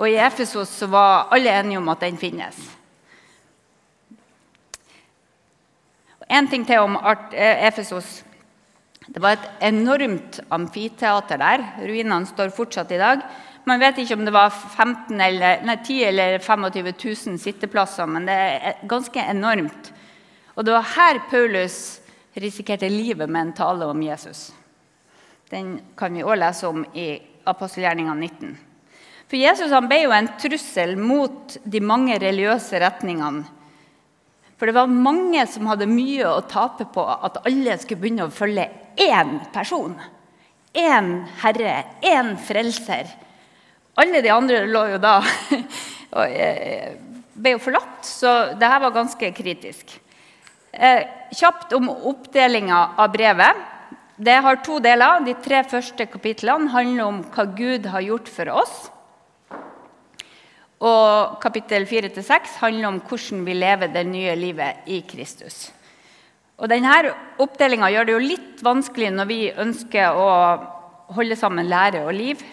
Og 0.00 0.08
i 0.08 0.18
Efesos 0.20 0.72
var 0.90 1.28
alle 1.32 1.52
enige 1.60 1.80
om 1.80 1.88
at 1.92 2.02
den 2.04 2.18
finnes. 2.20 2.58
En 6.30 6.48
ting 6.48 6.64
til 6.66 6.78
om 6.78 6.96
eh, 7.34 7.66
Efesos. 7.66 8.20
Det 9.10 9.18
var 9.22 9.34
et 9.34 9.48
enormt 9.72 10.38
amfiteater 10.54 11.40
der. 11.40 11.64
Ruinene 11.82 12.28
står 12.28 12.52
fortsatt 12.54 12.92
i 12.94 13.00
dag. 13.00 13.24
Man 13.66 13.80
vet 13.82 13.98
ikke 14.00 14.16
om 14.16 14.24
det 14.24 14.32
var 14.32 14.52
15 14.54 15.20
eller, 15.20 15.64
nei, 15.66 15.76
10 15.84 16.04
eller 16.08 16.38
25 16.38 16.92
000 16.94 17.40
sitteplasser, 17.42 18.08
men 18.08 18.28
det 18.28 18.36
er 18.36 18.78
ganske 18.88 19.20
enormt. 19.20 19.90
Og 20.54 20.64
det 20.64 20.74
var 20.74 20.94
her 20.94 21.20
Paulus 21.30 21.99
risikerte 22.34 22.88
livet 22.88 23.30
med 23.30 23.40
en 23.40 23.54
tale 23.56 23.86
om 23.90 24.02
Jesus. 24.02 24.50
Den 25.50 25.80
kan 25.98 26.14
vi 26.14 26.22
òg 26.22 26.38
lese 26.38 26.68
om 26.68 26.84
i 26.94 27.12
apostelgjerninga 27.50 28.14
19. 28.14 28.58
For 29.30 29.38
Jesus 29.38 29.72
han 29.74 29.88
ble 29.90 30.02
jo 30.04 30.12
en 30.14 30.28
trussel 30.38 30.96
mot 30.98 31.56
de 31.64 31.80
mange 31.82 32.18
religiøse 32.22 32.78
retningene 32.82 33.46
for 34.60 34.68
det 34.68 34.76
var 34.76 34.90
mange 34.92 35.40
som 35.48 35.70
hadde 35.70 35.86
mye 35.88 36.26
å 36.28 36.42
tape 36.44 36.84
på 36.92 37.00
at 37.00 37.38
alle 37.48 37.78
skulle 37.80 38.02
begynne 38.02 38.26
å 38.26 38.32
følge 38.34 38.66
én 39.00 39.38
person. 39.54 39.94
Én 40.76 41.08
herre, 41.40 41.78
én 42.04 42.34
frelser. 42.44 43.08
Alle 43.96 44.20
de 44.20 44.28
andre 44.34 44.66
lå 44.68 44.82
jo 44.90 44.98
da 45.00 45.14
og 46.18 46.26
eh, 46.28 46.92
ble 47.32 47.54
jo 47.54 47.62
forlatt, 47.64 48.04
så 48.04 48.34
dette 48.52 48.82
var 48.84 48.92
ganske 48.98 49.32
kritisk. 49.32 49.96
Eh, 50.72 51.02
kjapt 51.34 51.72
om 51.72 51.88
oppdelinga 51.90 52.90
av 52.96 53.12
brevet. 53.12 53.56
Det 54.16 54.36
har 54.44 54.60
to 54.62 54.78
deler. 54.78 55.24
De 55.26 55.34
tre 55.42 55.64
første 55.66 56.06
kapitlene 56.06 56.70
handler 56.70 57.04
om 57.06 57.20
hva 57.34 57.46
Gud 57.56 57.88
har 57.90 58.04
gjort 58.04 58.30
for 58.30 58.52
oss. 58.62 58.76
Og 60.80 61.40
kapittel 61.42 61.84
4-6 61.88 62.54
handler 62.62 62.88
om 62.88 63.00
hvordan 63.02 63.42
vi 63.44 63.56
lever 63.58 63.90
det 63.92 64.06
nye 64.08 64.36
livet 64.38 64.86
i 64.88 65.02
Kristus. 65.08 65.72
Og 66.60 66.68
Denne 66.70 66.94
oppdelinga 67.40 67.90
gjør 67.90 68.06
det 68.06 68.14
jo 68.14 68.22
litt 68.22 68.62
vanskelig 68.64 69.10
når 69.16 69.28
vi 69.28 69.40
ønsker 69.50 70.16
å 70.16 70.30
holde 71.16 71.36
sammen 71.36 71.68
lære 71.68 72.04
og 72.04 72.14
liv. 72.14 72.44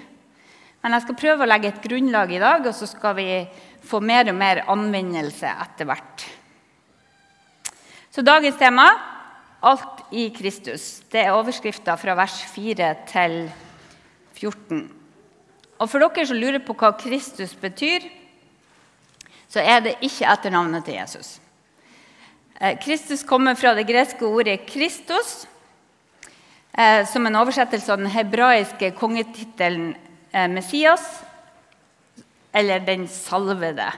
Men 0.82 0.96
jeg 0.96 1.06
skal 1.06 1.20
prøve 1.22 1.46
å 1.46 1.52
legge 1.52 1.70
et 1.70 1.84
grunnlag 1.84 2.32
i 2.34 2.42
dag, 2.42 2.66
og 2.66 2.76
så 2.76 2.88
skal 2.90 3.16
vi 3.20 3.30
få 3.88 4.00
mer 4.02 4.32
og 4.32 4.38
mer 4.40 4.64
anvendelse 4.72 5.52
etter 5.68 5.90
hvert. 5.90 6.28
Så 8.18 8.24
dagens 8.26 8.58
tema 8.58 8.88
alt 9.62 10.00
i 10.10 10.24
Kristus. 10.34 11.04
Det 11.14 11.20
er 11.22 11.36
overskrifta 11.38 11.94
fra 12.02 12.16
vers 12.18 12.40
4 12.50 12.88
til 13.12 13.36
14. 14.34 14.80
Og 15.78 15.92
For 15.92 16.02
dere 16.02 16.26
som 16.26 16.40
lurer 16.42 16.64
på 16.66 16.74
hva 16.80 16.90
Kristus 16.98 17.54
betyr, 17.62 18.08
så 19.46 19.62
er 19.62 19.86
det 19.86 19.94
ikke 20.02 20.26
etternavnet 20.34 20.88
til 20.88 20.98
Jesus. 20.98 21.30
Eh, 22.58 22.74
Kristus 22.82 23.22
kommer 23.22 23.54
fra 23.54 23.76
det 23.78 23.86
greske 23.86 24.26
ordet 24.26 24.66
'Kristus', 24.66 25.46
eh, 26.74 27.06
som 27.06 27.28
en 27.28 27.36
oversettelse 27.36 27.92
av 27.92 28.02
den 28.02 28.10
hebraiske 28.10 28.96
kongetittelen 28.98 29.96
eh, 30.34 30.50
'Messias', 30.50 31.22
eller 32.52 32.80
'Den 32.80 33.06
salvede'. 33.06 33.94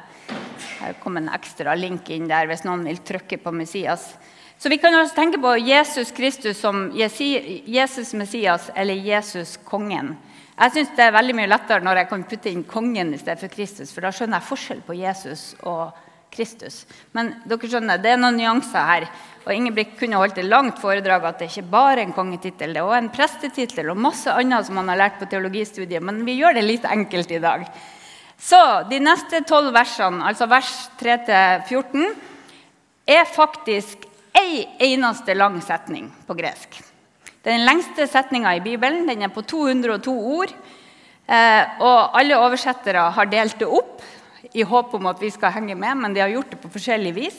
Her 0.79 0.95
kom 1.03 1.19
en 1.19 1.29
ekstra 1.35 1.75
link 1.75 2.09
inn 2.13 2.29
der 2.29 2.47
hvis 2.49 2.65
noen 2.67 2.85
vil 2.87 3.01
trykke 3.05 3.39
på 3.43 3.53
Messias. 3.55 4.13
Så 4.59 4.71
vi 4.71 4.79
kan 4.81 4.95
også 4.95 5.15
tenke 5.15 5.39
på 5.39 5.53
Jesus 5.63 6.11
Kristus 6.11 6.59
som 6.59 6.89
Jesus 6.95 8.13
Messias 8.13 8.67
eller 8.75 8.93
Jesus 8.93 9.55
kongen. 9.63 10.17
Jeg 10.59 10.73
syns 10.75 10.89
det 10.97 11.05
er 11.05 11.15
veldig 11.15 11.35
mye 11.37 11.47
lettere 11.47 11.83
når 11.85 12.01
jeg 12.01 12.09
kan 12.09 12.23
putte 12.27 12.51
inn 12.51 12.65
kongen 12.67 13.13
i 13.15 13.19
stedet 13.21 13.39
for 13.39 13.51
Kristus. 13.53 13.93
For 13.95 14.03
da 14.03 14.11
skjønner 14.11 14.41
jeg 14.41 14.49
forskjell 14.49 14.81
på 14.83 14.97
Jesus 14.99 15.53
og 15.63 15.95
Kristus. 16.33 16.81
Men 17.15 17.31
dere 17.47 17.69
skjønner, 17.69 18.01
det 18.03 18.11
er 18.13 18.19
noen 18.19 18.35
nyanser 18.35 18.89
her. 18.89 19.05
Og 19.45 19.53
Ingebrigt 19.55 19.95
kunne 20.01 20.19
holdt 20.19 20.41
et 20.41 20.49
langt 20.49 20.81
foredrag 20.81 21.29
at 21.29 21.39
det 21.39 21.47
ikke 21.49 21.71
bare 21.71 21.95
er 21.95 22.03
en 22.03 22.17
kongetittel, 22.17 22.75
det 22.75 22.81
er 22.81 22.89
også 22.89 22.99
en 22.99 23.13
prestetittel 23.15 23.93
og 23.93 24.03
masse 24.03 24.33
annet 24.35 24.67
som 24.67 24.77
man 24.77 24.91
har 24.91 24.99
lært 25.05 25.17
på 25.21 25.29
teologistudiet. 25.31 26.03
Men 26.03 26.21
vi 26.27 26.35
gjør 26.41 26.59
det 26.59 26.67
litt 26.67 26.85
enkelt 26.89 27.31
i 27.31 27.41
dag. 27.47 27.65
Så 28.39 28.59
de 28.89 29.01
neste 29.03 29.41
tolv 29.47 29.73
versene, 29.75 30.23
altså 30.23 30.47
vers 30.49 30.71
3-14, 31.01 32.05
er 33.09 33.27
faktisk 33.27 34.05
ei 34.37 34.63
eneste 34.91 35.35
lang 35.35 35.57
setning 35.65 36.07
på 36.27 36.37
gresk. 36.37 36.77
Den 37.43 37.65
lengste 37.65 38.07
setninga 38.07 38.53
i 38.57 38.63
Bibelen 38.63 39.07
den 39.07 39.25
er 39.25 39.33
på 39.33 39.43
202 39.47 40.13
ord. 40.37 40.53
Eh, 41.29 41.81
og 41.83 42.17
alle 42.17 42.39
oversettere 42.39 43.09
har 43.15 43.29
delt 43.29 43.59
det 43.61 43.67
opp 43.67 44.01
i 44.55 44.65
håp 44.65 44.95
om 44.97 45.09
at 45.11 45.19
vi 45.21 45.29
skal 45.33 45.53
henge 45.53 45.75
med, 45.77 45.97
men 45.99 46.15
de 46.15 46.23
har 46.23 46.31
gjort 46.33 46.55
det 46.55 46.61
på 46.63 46.71
forskjellig 46.73 47.13
vis. 47.15 47.37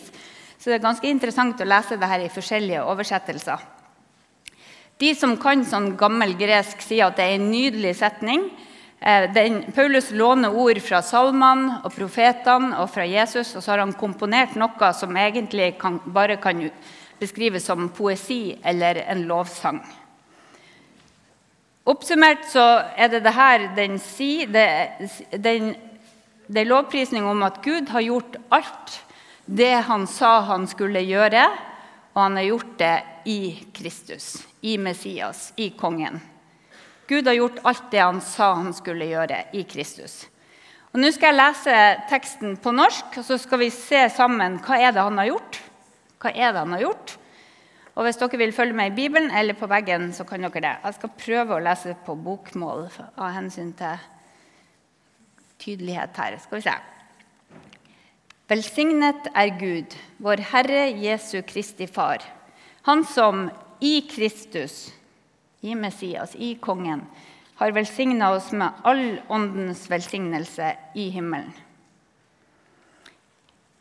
Så 0.61 0.69
det 0.69 0.79
er 0.79 0.85
ganske 0.85 1.09
interessant 1.09 1.61
å 1.61 1.69
lese 1.69 1.99
det 1.99 2.09
her 2.09 2.23
i 2.23 2.33
forskjellige 2.33 2.85
oversettelser. 2.93 3.63
De 5.01 5.15
som 5.17 5.33
kan 5.41 5.65
sånn 5.65 5.95
gammel 6.01 6.35
gresk, 6.37 6.83
sier 6.85 7.09
at 7.09 7.17
det 7.17 7.25
er 7.25 7.39
en 7.39 7.49
nydelig 7.49 7.95
setning. 8.03 8.45
Eh, 9.01 9.33
den, 9.33 9.63
Paulus 9.73 10.11
låner 10.11 10.53
ord 10.53 10.79
fra 10.85 11.01
salmene 11.01 11.79
og 11.85 11.95
profetene 11.95 12.77
og 12.83 12.91
fra 12.93 13.07
Jesus, 13.09 13.55
og 13.57 13.65
så 13.65 13.73
har 13.73 13.81
han 13.81 13.97
komponert 13.97 14.59
noe 14.61 14.91
som 14.93 15.17
egentlig 15.17 15.73
kan, 15.81 15.97
bare 16.05 16.37
kan 16.43 16.67
beskrives 17.21 17.65
som 17.65 17.89
poesi 17.97 18.59
eller 18.61 19.01
en 19.07 19.25
lovsang. 19.29 19.81
Oppsummert 21.89 22.45
så 22.53 22.67
er 22.93 23.09
det 23.09 23.23
det 23.25 23.33
her 23.35 23.65
den 23.77 23.97
sier. 24.05 24.51
Det, 24.53 24.67
den, 25.41 25.73
det 26.47 26.61
er 26.61 26.69
lovprisning 26.69 27.25
om 27.25 27.41
at 27.47 27.63
Gud 27.65 27.89
har 27.89 28.05
gjort 28.05 28.37
alt 28.53 28.99
det 29.51 29.73
han 29.89 30.05
sa 30.07 30.43
han 30.47 30.69
skulle 30.71 31.01
gjøre, 31.03 31.49
og 32.13 32.21
han 32.21 32.37
har 32.37 32.51
gjort 32.53 32.77
det 32.79 32.97
i 33.33 33.41
Kristus, 33.75 34.35
i 34.61 34.77
Messias, 34.79 35.49
i 35.57 35.73
kongen. 35.73 36.21
Gud 37.11 37.27
har 37.27 37.35
gjort 37.35 37.59
alt 37.67 37.89
det 37.91 38.03
han 38.05 38.21
sa 38.23 38.53
han 38.55 38.71
skulle 38.77 39.09
gjøre 39.11 39.41
i 39.59 39.65
Kristus. 39.67 40.29
Og 40.91 41.01
Nå 41.03 41.11
skal 41.15 41.33
jeg 41.33 41.39
lese 41.41 41.79
teksten 42.11 42.55
på 42.63 42.73
norsk, 42.75 43.19
og 43.19 43.27
så 43.27 43.39
skal 43.39 43.61
vi 43.65 43.71
se 43.75 44.05
sammen 44.15 44.61
hva 44.63 44.79
er 44.79 44.95
det 44.95 45.03
han 45.03 45.19
har 45.19 45.33
gjort. 45.33 45.59
Hva 46.23 46.31
er 46.31 46.53
det 46.55 46.63
han 46.63 46.77
har 46.77 46.85
gjort? 46.85 47.17
Og 47.97 48.07
Hvis 48.07 48.21
dere 48.21 48.39
vil 48.41 48.55
følge 48.55 48.77
med 48.79 48.93
i 48.93 48.97
Bibelen 48.97 49.31
eller 49.35 49.59
på 49.59 49.69
veggen, 49.71 50.13
så 50.15 50.25
kan 50.27 50.47
dere 50.47 50.63
det. 50.63 50.75
Jeg 50.85 50.99
skal 50.99 51.17
prøve 51.25 51.57
å 51.57 51.65
lese 51.65 51.97
på 52.07 52.15
bokmål 52.15 52.87
av 53.11 53.35
hensyn 53.35 53.75
til 53.79 54.07
tydelighet 55.61 56.23
her. 56.23 56.39
Skal 56.43 56.61
vi 56.61 56.67
se. 56.69 56.77
Velsignet 58.51 59.29
er 59.35 59.51
Gud, 59.59 59.99
vår 60.19 60.43
Herre 60.51 60.87
Jesu 60.99 61.43
Kristi 61.47 61.87
Far, 61.87 62.23
Han 62.83 63.05
som 63.05 63.51
i 63.85 64.01
Kristus, 64.09 64.89
i 65.61 65.75
Messias, 65.75 66.37
i 66.37 66.55
Kongen, 66.55 67.05
har 67.61 67.73
velsigna 67.77 68.31
oss 68.33 68.53
med 68.53 68.73
all 68.83 69.21
åndens 69.29 69.91
velsignelse 69.91 70.77
i 70.95 71.09
himmelen. 71.13 71.53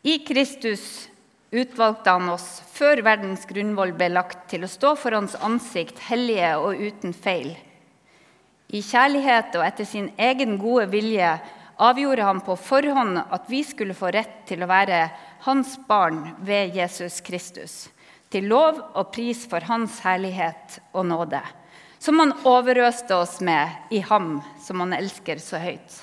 I 0.02 0.18
Kristus 0.18 1.08
utvalgte 1.50 2.10
han 2.10 2.28
oss 2.32 2.62
før 2.72 3.02
verdens 3.04 3.46
grunnvoll 3.48 3.92
ble 3.96 4.10
lagt, 4.12 4.46
til 4.52 4.64
å 4.64 4.70
stå 4.70 4.94
for 4.96 5.16
hans 5.16 5.36
ansikt 5.44 5.98
hellige 6.08 6.54
og 6.60 6.80
uten 6.80 7.12
feil. 7.16 7.54
I 8.70 8.80
kjærlighet 8.86 9.56
og 9.58 9.66
etter 9.66 9.88
sin 9.88 10.12
egen 10.20 10.54
gode 10.60 10.86
vilje 10.92 11.32
avgjorde 11.80 12.26
han 12.28 12.42
på 12.44 12.56
forhånd 12.60 13.18
at 13.22 13.48
vi 13.50 13.62
skulle 13.66 13.96
få 13.96 14.12
rett 14.14 14.44
til 14.48 14.62
å 14.62 14.70
være 14.70 15.02
hans 15.46 15.74
barn 15.88 16.22
ved 16.44 16.76
Jesus 16.76 17.18
Kristus, 17.24 17.88
til 18.30 18.46
lov 18.52 18.78
og 18.92 19.10
pris 19.14 19.42
for 19.50 19.64
hans 19.66 19.98
herlighet 20.04 20.78
og 20.92 21.08
nåde, 21.10 21.40
som 22.00 22.18
han 22.18 22.32
overøste 22.48 23.14
oss 23.16 23.40
med 23.44 23.92
i 23.92 24.00
ham 24.00 24.38
som 24.64 24.80
han 24.80 24.96
elsker 24.96 25.40
så 25.42 25.60
høyt. 25.60 25.98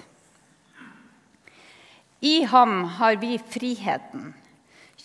I 2.21 2.43
ham 2.49 2.83
har 2.97 3.17
vi 3.21 3.37
friheten 3.37 4.33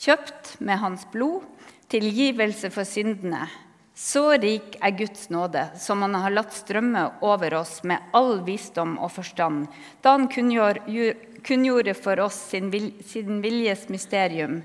kjøpt 0.02 0.56
med 0.60 0.80
hans 0.82 1.04
blod, 1.12 1.44
tilgivelse 1.92 2.70
for 2.72 2.88
syndene. 2.88 3.46
Så 3.94 4.32
rik 4.40 4.78
er 4.80 4.94
Guds 4.96 5.28
nåde, 5.30 5.66
som 5.78 6.00
han 6.02 6.16
har 6.16 6.32
latt 6.32 6.54
strømme 6.56 7.04
over 7.22 7.54
oss 7.60 7.82
med 7.84 8.00
all 8.16 8.40
visdom 8.46 8.96
og 8.98 9.12
forstand, 9.12 9.66
da 10.00 10.16
han 10.16 10.28
kunngjorde 10.32 11.94
for 11.94 12.20
oss 12.24 12.38
sin, 12.50 12.70
viljes 12.72 13.84
mysterium, 13.92 14.62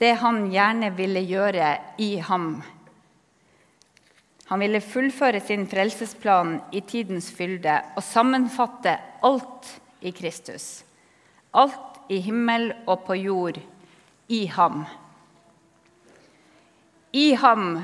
det 0.00 0.14
han 0.24 0.48
gjerne 0.50 0.90
ville 0.96 1.22
gjøre 1.28 1.68
i 2.00 2.16
ham. 2.24 2.64
Han 4.50 4.60
ville 4.60 4.80
fullføre 4.84 5.40
sin 5.40 5.64
frelsesplan 5.68 6.58
i 6.76 6.82
tidens 6.84 7.30
fylde 7.32 7.78
og 7.96 8.04
sammenfatte 8.04 8.98
alt 9.24 9.70
i 10.04 10.12
Kristus. 10.12 10.84
Alt 11.56 12.02
i 12.12 12.18
himmel 12.20 12.72
og 12.84 13.06
på 13.06 13.16
jord 13.16 13.60
i 14.28 14.44
ham. 14.52 14.84
I 17.14 17.32
ham 17.40 17.78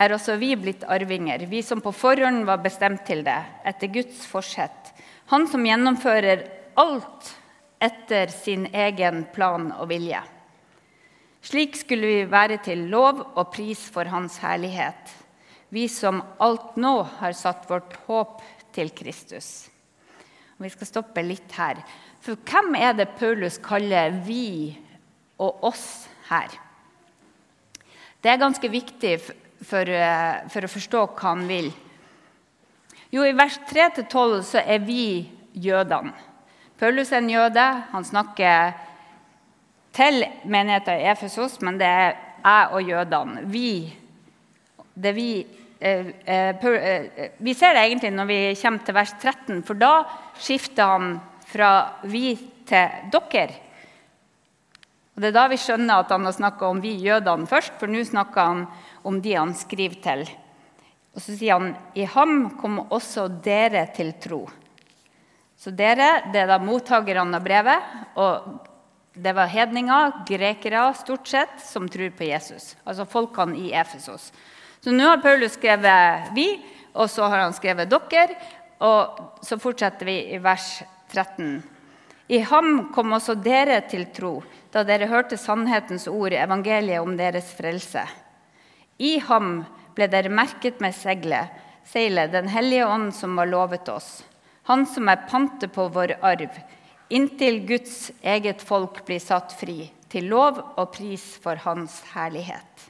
er 0.00 0.14
også 0.14 0.38
vi 0.40 0.54
blitt 0.56 0.86
arvinger, 0.88 1.44
vi 1.50 1.60
som 1.66 1.82
på 1.84 1.92
forhånd 1.92 2.46
var 2.48 2.62
bestemt 2.64 3.04
til 3.04 3.24
det, 3.26 3.38
etter 3.68 3.92
Guds 3.92 4.24
forsett. 4.30 4.94
Han 5.28 5.44
som 5.50 5.66
gjennomfører 5.66 6.46
alt 6.80 7.34
etter 7.82 8.32
sin 8.32 8.68
egen 8.72 9.26
plan 9.34 9.70
og 9.76 9.90
vilje. 9.92 10.22
Slik 11.44 11.76
skulle 11.76 12.08
vi 12.08 12.24
være 12.30 12.60
til 12.64 12.86
lov 12.92 13.20
og 13.34 13.50
pris 13.52 13.82
for 13.92 14.08
Hans 14.12 14.38
herlighet, 14.42 15.19
vi 15.70 15.86
som 15.88 16.22
alt 16.42 16.76
nå 16.80 16.94
har 17.20 17.34
satt 17.38 17.68
vårt 17.70 17.96
håp 18.06 18.40
til 18.74 18.90
Kristus. 18.94 19.68
Og 20.58 20.66
vi 20.66 20.72
skal 20.74 20.90
stoppe 20.90 21.22
litt 21.24 21.52
her. 21.56 21.80
For 22.20 22.36
hvem 22.36 22.74
er 22.76 22.92
det 22.98 23.14
Paulus 23.18 23.58
kaller 23.58 24.10
'vi' 24.10 24.76
og 25.40 25.64
oss 25.64 26.08
her. 26.28 26.48
Det 28.20 28.30
er 28.30 28.36
ganske 28.36 28.68
viktig 28.68 29.14
for, 29.64 29.88
eh, 29.88 30.48
for 30.48 30.60
å 30.60 30.68
forstå 30.68 31.06
hva 31.14 31.28
han 31.28 31.46
vil. 31.48 31.72
Jo, 33.10 33.24
I 33.24 33.32
vers 33.32 33.58
3-12 33.66 34.42
så 34.42 34.62
er 34.66 34.78
vi 34.78 35.30
jødene. 35.54 36.12
Paulus 36.78 37.12
er 37.12 37.16
en 37.16 37.30
jøde. 37.30 37.64
Han 37.92 38.04
snakker 38.04 38.74
til 39.92 40.24
menigheten 40.44 41.00
i 41.00 41.08
Efesos, 41.10 41.60
men 41.60 41.78
det 41.78 41.86
er 41.86 42.16
jeg 42.44 42.68
og 42.72 42.82
jødene. 42.88 43.42
Vi. 43.50 43.98
Det 44.94 45.14
vi 45.14 45.40
eh, 45.40 45.48
eh, 45.48 45.59
Vi 45.80 47.54
ser 47.56 47.72
det 47.74 47.82
egentlig 47.86 48.12
når 48.12 48.28
vi 48.28 48.40
kommer 48.60 48.84
til 48.84 48.96
vers 48.98 49.14
13, 49.16 49.62
for 49.64 49.80
da 49.80 49.92
skifter 50.36 50.92
han 50.92 51.14
fra 51.50 51.70
vi 52.04 52.34
til 52.68 53.10
dere. 53.10 53.56
Og 55.16 55.22
Det 55.22 55.30
er 55.30 55.36
da 55.36 55.48
vi 55.50 55.58
skjønner 55.60 56.02
at 56.02 56.12
han 56.12 56.24
har 56.24 56.36
snakka 56.36 56.68
om 56.68 56.80
vi 56.80 56.94
jødene 57.00 57.48
først, 57.48 57.74
for 57.80 57.90
nå 57.90 58.04
snakker 58.04 58.40
han 58.40 58.62
om 59.04 59.20
de 59.20 59.34
han 59.34 59.54
skriver 59.56 60.00
til. 60.04 60.24
Og 61.14 61.20
Så 61.20 61.34
sier 61.34 61.58
han 61.58 61.74
i 61.98 62.04
ham 62.04 62.56
kom 62.60 62.78
også 62.86 63.28
dere 63.42 63.88
til 63.96 64.14
tro. 64.20 64.44
Så 65.60 65.72
dere, 65.76 66.30
det 66.32 66.40
er 66.40 66.48
da 66.48 66.58
mottakerne 66.62 67.36
av 67.36 67.44
brevet. 67.44 67.80
og 68.16 68.66
det 69.12 69.32
var 69.34 69.50
hedninger, 69.50 70.24
grekere 70.24 70.94
stort 70.94 71.26
sett, 71.28 71.60
som 71.60 71.88
tror 71.88 72.10
på 72.16 72.24
Jesus. 72.24 72.76
Altså 72.86 73.04
folkene 73.04 73.58
i 73.58 73.72
Efesos. 73.74 74.30
Så 74.80 74.92
nå 74.92 75.04
har 75.04 75.20
Paulus 75.20 75.52
skrevet 75.58 76.32
'vi', 76.32 76.60
og 76.94 77.10
så 77.10 77.28
har 77.28 77.38
han 77.44 77.52
skrevet 77.52 77.88
'dere'. 77.88 78.36
Og 78.80 79.44
så 79.44 79.58
fortsetter 79.60 80.06
vi 80.06 80.32
i 80.32 80.38
vers 80.38 80.82
13. 81.12 81.62
I 82.28 82.38
ham 82.38 82.92
kom 82.94 83.12
også 83.12 83.34
dere 83.34 83.80
til 83.90 84.06
tro 84.14 84.42
da 84.72 84.84
dere 84.86 85.08
hørte 85.10 85.36
sannhetens 85.36 86.06
ord, 86.08 86.32
evangeliet 86.32 87.02
om 87.02 87.16
deres 87.18 87.52
frelse. 87.58 88.04
I 88.98 89.18
ham 89.18 89.64
ble 89.96 90.06
dere 90.06 90.30
merket 90.30 90.80
med 90.80 90.94
seglet, 90.94 91.50
seilet 91.84 92.32
Den 92.32 92.48
hellige 92.48 92.86
ånd 92.86 93.14
som 93.14 93.36
var 93.36 93.50
lovet 93.50 93.88
oss, 93.88 94.22
han 94.70 94.86
som 94.86 95.08
er 95.08 95.26
pantet 95.28 95.72
på 95.74 95.88
vår 95.88 96.14
arv, 96.22 96.54
inntil 97.10 97.66
Guds 97.66 98.12
eget 98.22 98.62
folk 98.62 99.02
blir 99.08 99.18
satt 99.18 99.52
fri, 99.58 99.90
til 100.08 100.30
lov 100.30 100.60
og 100.76 100.92
pris 100.94 101.24
for 101.42 101.58
Hans 101.66 102.00
herlighet. 102.14 102.89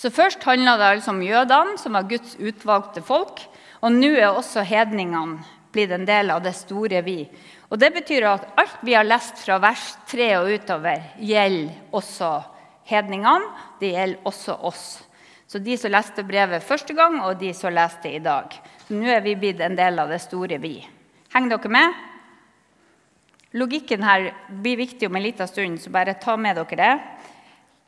Så 0.00 0.08
Først 0.08 0.44
handla 0.48 0.78
det 0.80 0.86
altså 0.94 1.12
om 1.12 1.20
jødene, 1.20 1.76
som 1.76 1.92
var 1.92 2.06
Guds 2.08 2.38
utvalgte 2.40 3.02
folk. 3.04 3.42
Og 3.84 3.92
nå 3.92 4.14
er 4.16 4.30
også 4.30 4.64
hedningene 4.64 5.42
blitt 5.74 5.92
en 5.92 6.06
del 6.08 6.32
av 6.32 6.40
det 6.44 6.54
store 6.56 7.02
vi. 7.04 7.26
Og 7.68 7.78
Det 7.78 7.92
betyr 7.94 8.24
at 8.26 8.46
alt 8.58 8.80
vi 8.82 8.96
har 8.96 9.04
lest 9.04 9.38
fra 9.44 9.58
vers 9.60 9.84
3 10.10 10.30
og 10.40 10.48
utover, 10.56 11.04
gjelder 11.20 11.92
også 11.92 12.30
hedningene. 12.88 13.52
Det 13.80 13.92
gjelder 13.92 14.24
også 14.24 14.56
oss. 14.70 14.84
Så 15.46 15.60
de 15.60 15.76
som 15.76 15.92
leste 15.92 16.24
brevet 16.24 16.64
første 16.64 16.94
gang, 16.94 17.20
og 17.20 17.38
de 17.38 17.52
som 17.54 17.74
leste 17.74 18.08
i 18.08 18.22
dag. 18.24 18.56
Så 18.86 18.96
nå 18.96 19.10
er 19.10 19.20
vi 19.20 19.36
blitt 19.36 19.60
en 19.60 19.76
del 19.76 20.00
av 20.00 20.08
det 20.08 20.22
store 20.24 20.58
vi. 20.62 20.78
Henger 21.34 21.58
dere 21.58 21.74
med? 21.76 22.00
Logikken 23.52 24.06
her 24.06 24.30
blir 24.48 24.78
viktig 24.78 25.10
om 25.10 25.18
en 25.18 25.26
liten 25.26 25.50
stund, 25.50 25.80
så 25.82 25.92
bare 25.92 26.16
ta 26.22 26.36
med 26.38 26.56
dere 26.56 26.80
det. 26.80 26.92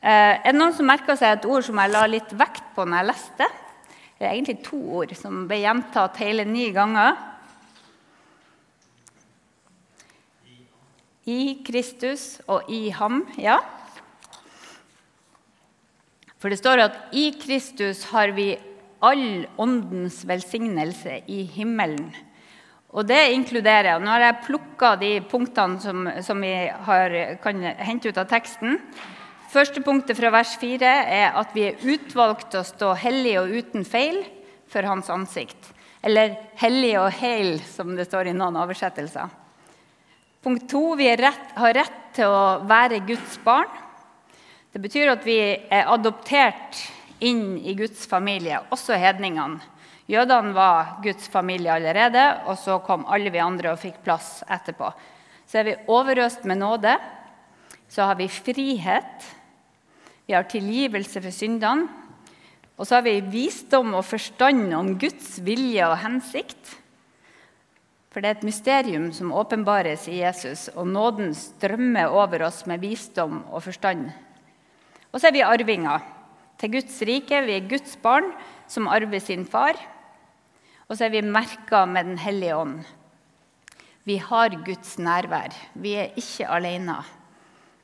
Eh, 0.03 0.35
er 0.35 0.51
det 0.51 0.59
noen 0.59 0.75
som 0.75 0.88
merka 0.91 1.15
seg 1.15 1.37
et 1.37 1.45
ord 1.47 1.62
som 1.62 1.79
jeg 1.79 1.93
la 1.93 2.07
litt 2.11 2.33
vekt 2.35 2.73
på 2.75 2.83
når 2.83 2.99
jeg 2.99 3.09
leste? 3.12 3.47
Det 4.19 4.27
er 4.27 4.33
egentlig 4.33 4.65
to 4.67 4.81
ord 4.99 5.12
som 5.15 5.45
ble 5.47 5.61
gjentatt 5.62 6.19
hele 6.19 6.47
ni 6.47 6.65
ganger. 6.75 7.15
I 11.31 11.62
Kristus 11.62 12.41
og 12.51 12.67
i 12.67 12.88
ham, 12.91 13.23
ja. 13.38 13.61
For 16.43 16.51
det 16.51 16.59
står 16.59 16.83
at 16.83 17.01
i 17.15 17.29
Kristus 17.38 18.03
har 18.11 18.35
vi 18.35 18.51
all 19.07 19.47
åndens 19.62 20.25
velsignelse 20.27 21.21
i 21.31 21.45
himmelen. 21.47 22.11
Og 22.91 23.07
det 23.07 23.23
inkluderer 23.33 24.03
Nå 24.03 24.11
har 24.11 24.27
jeg 24.27 24.45
plukka 24.51 24.97
de 24.99 25.15
punktene 25.31 25.79
som, 25.81 26.09
som 26.27 26.43
vi 26.43 26.57
har, 26.91 27.19
kan 27.43 27.62
hente 27.79 28.11
ut 28.11 28.19
av 28.19 28.27
teksten. 28.35 28.81
Første 29.53 29.83
punktet 29.85 30.17
fra 30.17 30.31
vers 30.33 30.55
4 30.57 30.91
er 31.12 31.35
at 31.37 31.51
vi 31.53 31.67
er 31.69 31.83
utvalgt 31.85 32.55
til 32.55 32.62
å 32.62 32.65
stå 32.65 32.95
hellige 33.03 33.43
og 33.43 33.51
uten 33.53 33.83
feil 33.85 34.23
for 34.73 34.87
Hans 34.88 35.11
ansikt. 35.12 35.67
Eller 36.01 36.38
hellig 36.62 36.95
og 36.97 37.11
heil, 37.19 37.59
som 37.61 37.93
det 37.99 38.07
står 38.09 38.31
i 38.31 38.33
noen 38.37 38.57
oversettelser. 38.62 39.29
Punkt 40.43 40.65
to 40.73 40.95
vi 40.97 41.11
rett, 41.21 41.53
har 41.55 41.77
rett 41.77 41.99
til 42.17 42.33
å 42.33 42.62
være 42.65 43.03
Guds 43.05 43.37
barn. 43.45 43.69
Det 44.73 44.81
betyr 44.81 45.12
at 45.12 45.29
vi 45.29 45.37
er 45.45 45.93
adoptert 45.99 46.81
inn 47.21 47.59
i 47.61 47.77
Guds 47.77 48.09
familie, 48.09 48.62
også 48.73 48.97
hedningene. 48.97 49.61
Jødene 50.09 50.57
var 50.57 50.97
Guds 51.05 51.29
familie 51.31 51.77
allerede, 51.77 52.25
og 52.49 52.57
så 52.59 52.81
kom 52.83 53.05
alle 53.05 53.31
vi 53.31 53.45
andre 53.45 53.77
og 53.77 53.85
fikk 53.85 54.01
plass 54.03 54.41
etterpå. 54.49 54.88
Så 55.45 55.61
er 55.61 55.69
vi 55.69 55.79
overøst 55.93 56.49
med 56.49 56.65
nåde. 56.65 56.97
Så 57.93 58.09
har 58.09 58.17
vi 58.17 58.33
frihet. 58.33 59.31
Vi 60.33 60.37
har 60.38 60.47
tilgivelse 60.49 61.21
for 61.21 61.35
syndene. 61.37 61.90
Og 62.81 62.87
så 62.88 62.97
har 62.97 63.03
vi 63.05 63.18
visdom 63.21 63.90
og 63.92 64.07
forstand 64.09 64.73
om 64.73 64.95
Guds 64.97 65.35
vilje 65.45 65.85
og 65.85 65.99
hensikt. 66.01 66.71
For 68.09 68.25
det 68.25 68.31
er 68.31 68.38
et 68.38 68.47
mysterium 68.49 69.11
som 69.12 69.35
åpenbares 69.37 70.07
i 70.09 70.23
Jesus, 70.23 70.71
og 70.73 70.88
nåden 70.88 71.35
strømmer 71.37 72.16
over 72.16 72.47
oss 72.49 72.62
med 72.64 72.81
visdom 72.81 73.42
og 73.53 73.61
forstand. 73.66 74.09
Og 75.12 75.21
så 75.21 75.29
er 75.29 75.37
vi 75.37 75.45
arvinger 75.45 76.01
til 76.57 76.79
Guds 76.79 76.97
rike. 77.05 77.45
Vi 77.45 77.59
er 77.59 77.68
Guds 77.68 78.01
barn 78.01 78.33
som 78.64 78.88
arver 78.88 79.21
sin 79.21 79.45
far. 79.45 79.77
Og 80.88 80.97
så 80.97 81.11
er 81.11 81.12
vi 81.18 81.25
merka 81.29 81.85
med 81.85 82.09
Den 82.09 82.18
hellige 82.25 82.57
ånd. 82.57 82.81
Vi 84.09 84.16
har 84.16 84.61
Guds 84.64 84.97
nærvær. 84.97 85.53
Vi 85.77 85.92
er 85.92 86.16
ikke 86.16 86.49
alene. 86.49 87.03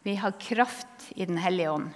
Vi 0.00 0.16
har 0.16 0.40
kraft 0.40 1.12
i 1.12 1.28
Den 1.28 1.44
hellige 1.44 1.76
ånd. 1.76 1.92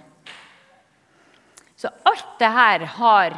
Så 1.83 1.89
alt 2.07 2.37
det 2.39 2.47
her 2.47 2.85
har 2.95 3.33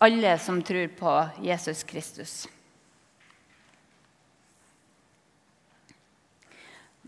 alle 0.00 0.30
som 0.40 0.62
tror 0.64 0.86
på 0.96 1.10
Jesus 1.44 1.82
Kristus. 1.84 2.46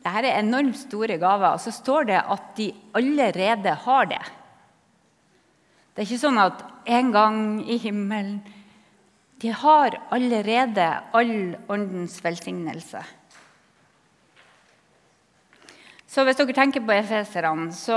Dette 0.01 0.29
er 0.29 0.43
enormt 0.43 0.77
store 0.77 1.17
gaver, 1.21 1.55
og 1.55 1.63
så 1.65 1.73
står 1.73 2.11
det 2.11 2.19
at 2.21 2.53
de 2.59 2.67
allerede 3.01 3.75
har 3.87 4.11
det. 4.13 4.21
Det 5.95 6.05
er 6.05 6.11
ikke 6.11 6.21
sånn 6.27 6.43
at 6.45 6.67
en 7.01 7.11
gang 7.17 7.41
i 7.65 7.81
himmelen 7.81 8.43
De 9.41 9.49
har 9.57 9.95
allerede 10.13 10.85
all 11.17 11.55
åndens 11.73 12.19
velsignelse. 12.21 13.01
Så 16.05 16.25
hvis 16.29 16.37
dere 16.37 16.53
tenker 16.53 16.85
på 16.85 16.93
efeserne, 16.93 17.71
så 17.73 17.97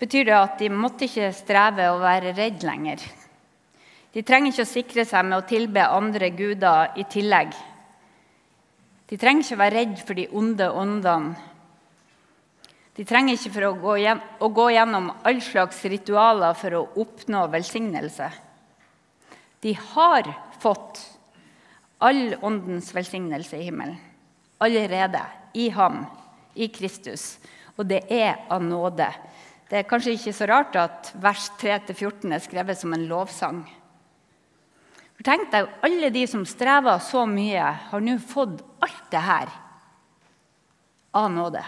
betyr 0.00 0.28
det 0.28 0.36
at 0.36 0.58
de 0.60 0.70
måtte 0.72 1.06
ikke 1.06 1.30
streve 1.36 1.90
å 1.92 2.00
være 2.00 2.34
redd 2.36 2.64
lenger. 2.66 3.02
De 4.10 4.24
trenger 4.26 4.50
ikke 4.50 4.66
å 4.66 4.70
sikre 4.70 5.04
seg 5.06 5.28
med 5.28 5.38
å 5.38 5.46
tilbe 5.46 5.84
andre 5.86 6.32
guder 6.34 6.96
i 6.98 7.04
tillegg. 7.10 7.52
De 9.10 9.18
trenger 9.18 9.44
ikke 9.44 9.58
å 9.58 9.62
være 9.62 9.76
redd 9.76 9.96
for 10.02 10.18
de 10.18 10.26
onde 10.40 10.70
åndene. 10.82 11.46
De 12.96 13.06
trenger 13.06 13.36
ikke 13.36 13.52
for 13.54 13.68
å 13.68 13.76
gå, 13.80 13.94
å 14.44 14.48
gå 14.52 14.66
gjennom 14.74 15.12
all 15.24 15.38
slags 15.40 15.78
ritualer 15.88 16.56
for 16.58 16.76
å 16.76 16.86
oppnå 17.00 17.46
velsignelse. 17.52 18.28
De 19.62 19.72
har 19.94 20.28
fått 20.60 21.00
all 22.02 22.34
åndens 22.44 22.90
velsignelse 22.96 23.56
i 23.56 23.68
himmelen 23.68 23.98
allerede 24.60 25.22
i 25.52 25.68
ham, 25.68 26.04
i 26.54 26.68
Kristus. 26.68 27.38
Og 27.76 27.86
det 27.88 28.02
er 28.12 28.44
av 28.52 28.62
nåde. 28.62 29.08
Det 29.70 29.78
er 29.78 29.86
kanskje 29.86 30.16
ikke 30.16 30.32
så 30.34 30.48
rart 30.50 30.74
at 30.80 31.12
vers 31.22 31.44
3-14 31.60 32.32
er 32.34 32.42
skrevet 32.42 32.78
som 32.80 32.94
en 32.96 33.06
lovsang. 33.06 33.60
For 35.14 35.28
Tenk 35.28 35.52
deg, 35.52 35.68
alle 35.86 36.10
de 36.10 36.24
som 36.26 36.42
strever 36.48 36.98
så 37.06 37.22
mye, 37.28 37.68
har 37.92 38.02
nå 38.02 38.16
fått 38.18 38.64
alt 38.82 39.04
det 39.12 39.22
her 39.22 39.52
av 41.14 41.30
nåde. 41.30 41.62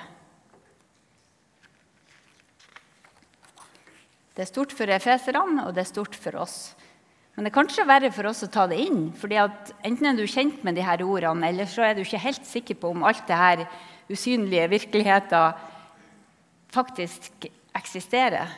Det 4.32 4.46
er 4.46 4.50
stort 4.50 4.74
for 4.74 4.90
efeserne, 4.90 5.68
og 5.68 5.76
det 5.76 5.84
er 5.84 5.92
stort 5.92 6.18
for 6.18 6.42
oss. 6.42 6.58
Men 7.36 7.46
det 7.46 7.52
er 7.52 7.58
kanskje 7.60 7.86
verre 7.86 8.10
for 8.12 8.32
oss 8.32 8.42
å 8.42 8.50
ta 8.50 8.66
det 8.66 8.82
inn. 8.82 9.12
fordi 9.14 9.38
Enten 9.38 10.10
er 10.10 10.18
du 10.18 10.26
kjent 10.26 10.64
med 10.64 10.74
de 10.74 10.82
her 10.82 11.04
ordene, 11.06 11.52
eller 11.52 11.70
så 11.70 11.86
er 11.86 11.94
du 11.94 12.02
ikke 12.02 12.26
helt 12.26 12.46
sikker 12.48 12.82
på 12.82 12.90
om 12.96 13.04
alt 13.06 13.28
det 13.28 13.38
her 13.38 13.66
usynlige 14.10 14.68
virkeligheten 14.74 15.68
faktisk 16.72 17.52
eksisterer. 17.76 18.52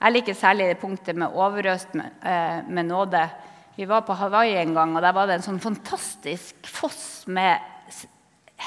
Jeg 0.00 0.14
liker 0.14 0.36
særlig 0.36 0.70
det 0.70 0.80
punktet 0.80 1.16
med 1.20 1.36
overøst 1.36 1.94
med, 1.94 2.12
eh, 2.24 2.64
med, 2.68 2.86
nåde. 2.88 3.28
Vi 3.76 3.84
var 3.84 4.00
på 4.00 4.16
Hawaii 4.16 4.56
en 4.56 4.74
gang, 4.74 4.96
og 4.96 5.02
der 5.02 5.12
var 5.12 5.26
det 5.26 5.34
en 5.34 5.48
sånn 5.50 5.60
fantastisk 5.60 6.56
foss 6.66 7.26
med 7.26 7.60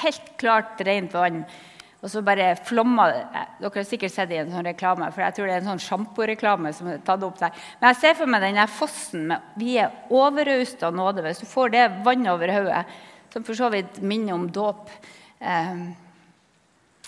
helt 0.02 0.36
klart 0.38 0.80
rent 0.86 1.14
vann. 1.14 1.44
Og 2.04 2.10
så 2.12 2.20
bare 2.22 2.52
flomma 2.68 3.06
det. 3.08 3.22
Dere 3.62 3.80
har 3.80 3.86
sikkert 3.88 4.12
sett 4.12 4.28
det 4.28 4.36
i 4.36 4.42
en 4.42 4.52
sånn 4.52 4.66
reklame, 4.66 5.08
for 5.10 5.24
jeg 5.24 5.34
tror 5.34 5.48
det 5.48 5.54
er 5.54 5.62
en 5.62 5.70
sånn 5.72 5.84
sjamporeklame 5.86 6.72
som 6.76 6.90
er 6.92 7.02
tatt 7.02 7.22
opp 7.24 7.38
der. 7.40 7.54
Men 7.80 7.90
jeg 7.90 8.00
ser 8.02 8.18
for 8.18 8.30
meg 8.30 8.44
denne 8.44 8.66
fossen 8.68 9.26
med 9.30 9.54
Vi 9.56 9.78
er 9.80 9.94
overøst 10.12 10.84
av 10.84 10.94
nåde. 10.94 11.24
Hvis 11.24 11.40
du 11.40 11.48
får 11.48 11.72
det 11.72 11.84
vannet 12.04 12.30
over 12.34 12.52
hodet, 12.52 12.84
som 13.32 13.42
for 13.42 13.58
så 13.58 13.72
vidt 13.72 14.02
minner 14.04 14.36
om 14.36 14.44
dåp 14.52 14.90
eh, 15.40 15.80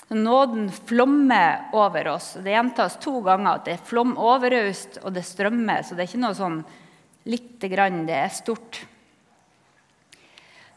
Nåden 0.09 0.69
flommer 0.71 1.71
over 1.75 2.09
oss. 2.09 2.37
Det 2.39 2.53
gjentas 2.55 2.99
to 3.03 3.19
ganger 3.27 3.57
at 3.57 3.65
det 3.67 3.73
er 3.75 3.87
flom 3.89 4.15
overøst, 4.23 5.01
og 5.03 5.17
det 5.17 5.25
strømmer. 5.27 5.83
Så 5.83 5.97
det 5.97 6.05
er 6.05 6.11
ikke 6.13 6.23
noe 6.23 6.37
sånn 6.39 6.61
lite 7.27 7.71
grann, 7.73 8.05
det 8.07 8.15
er 8.15 8.31
stort. 8.31 8.85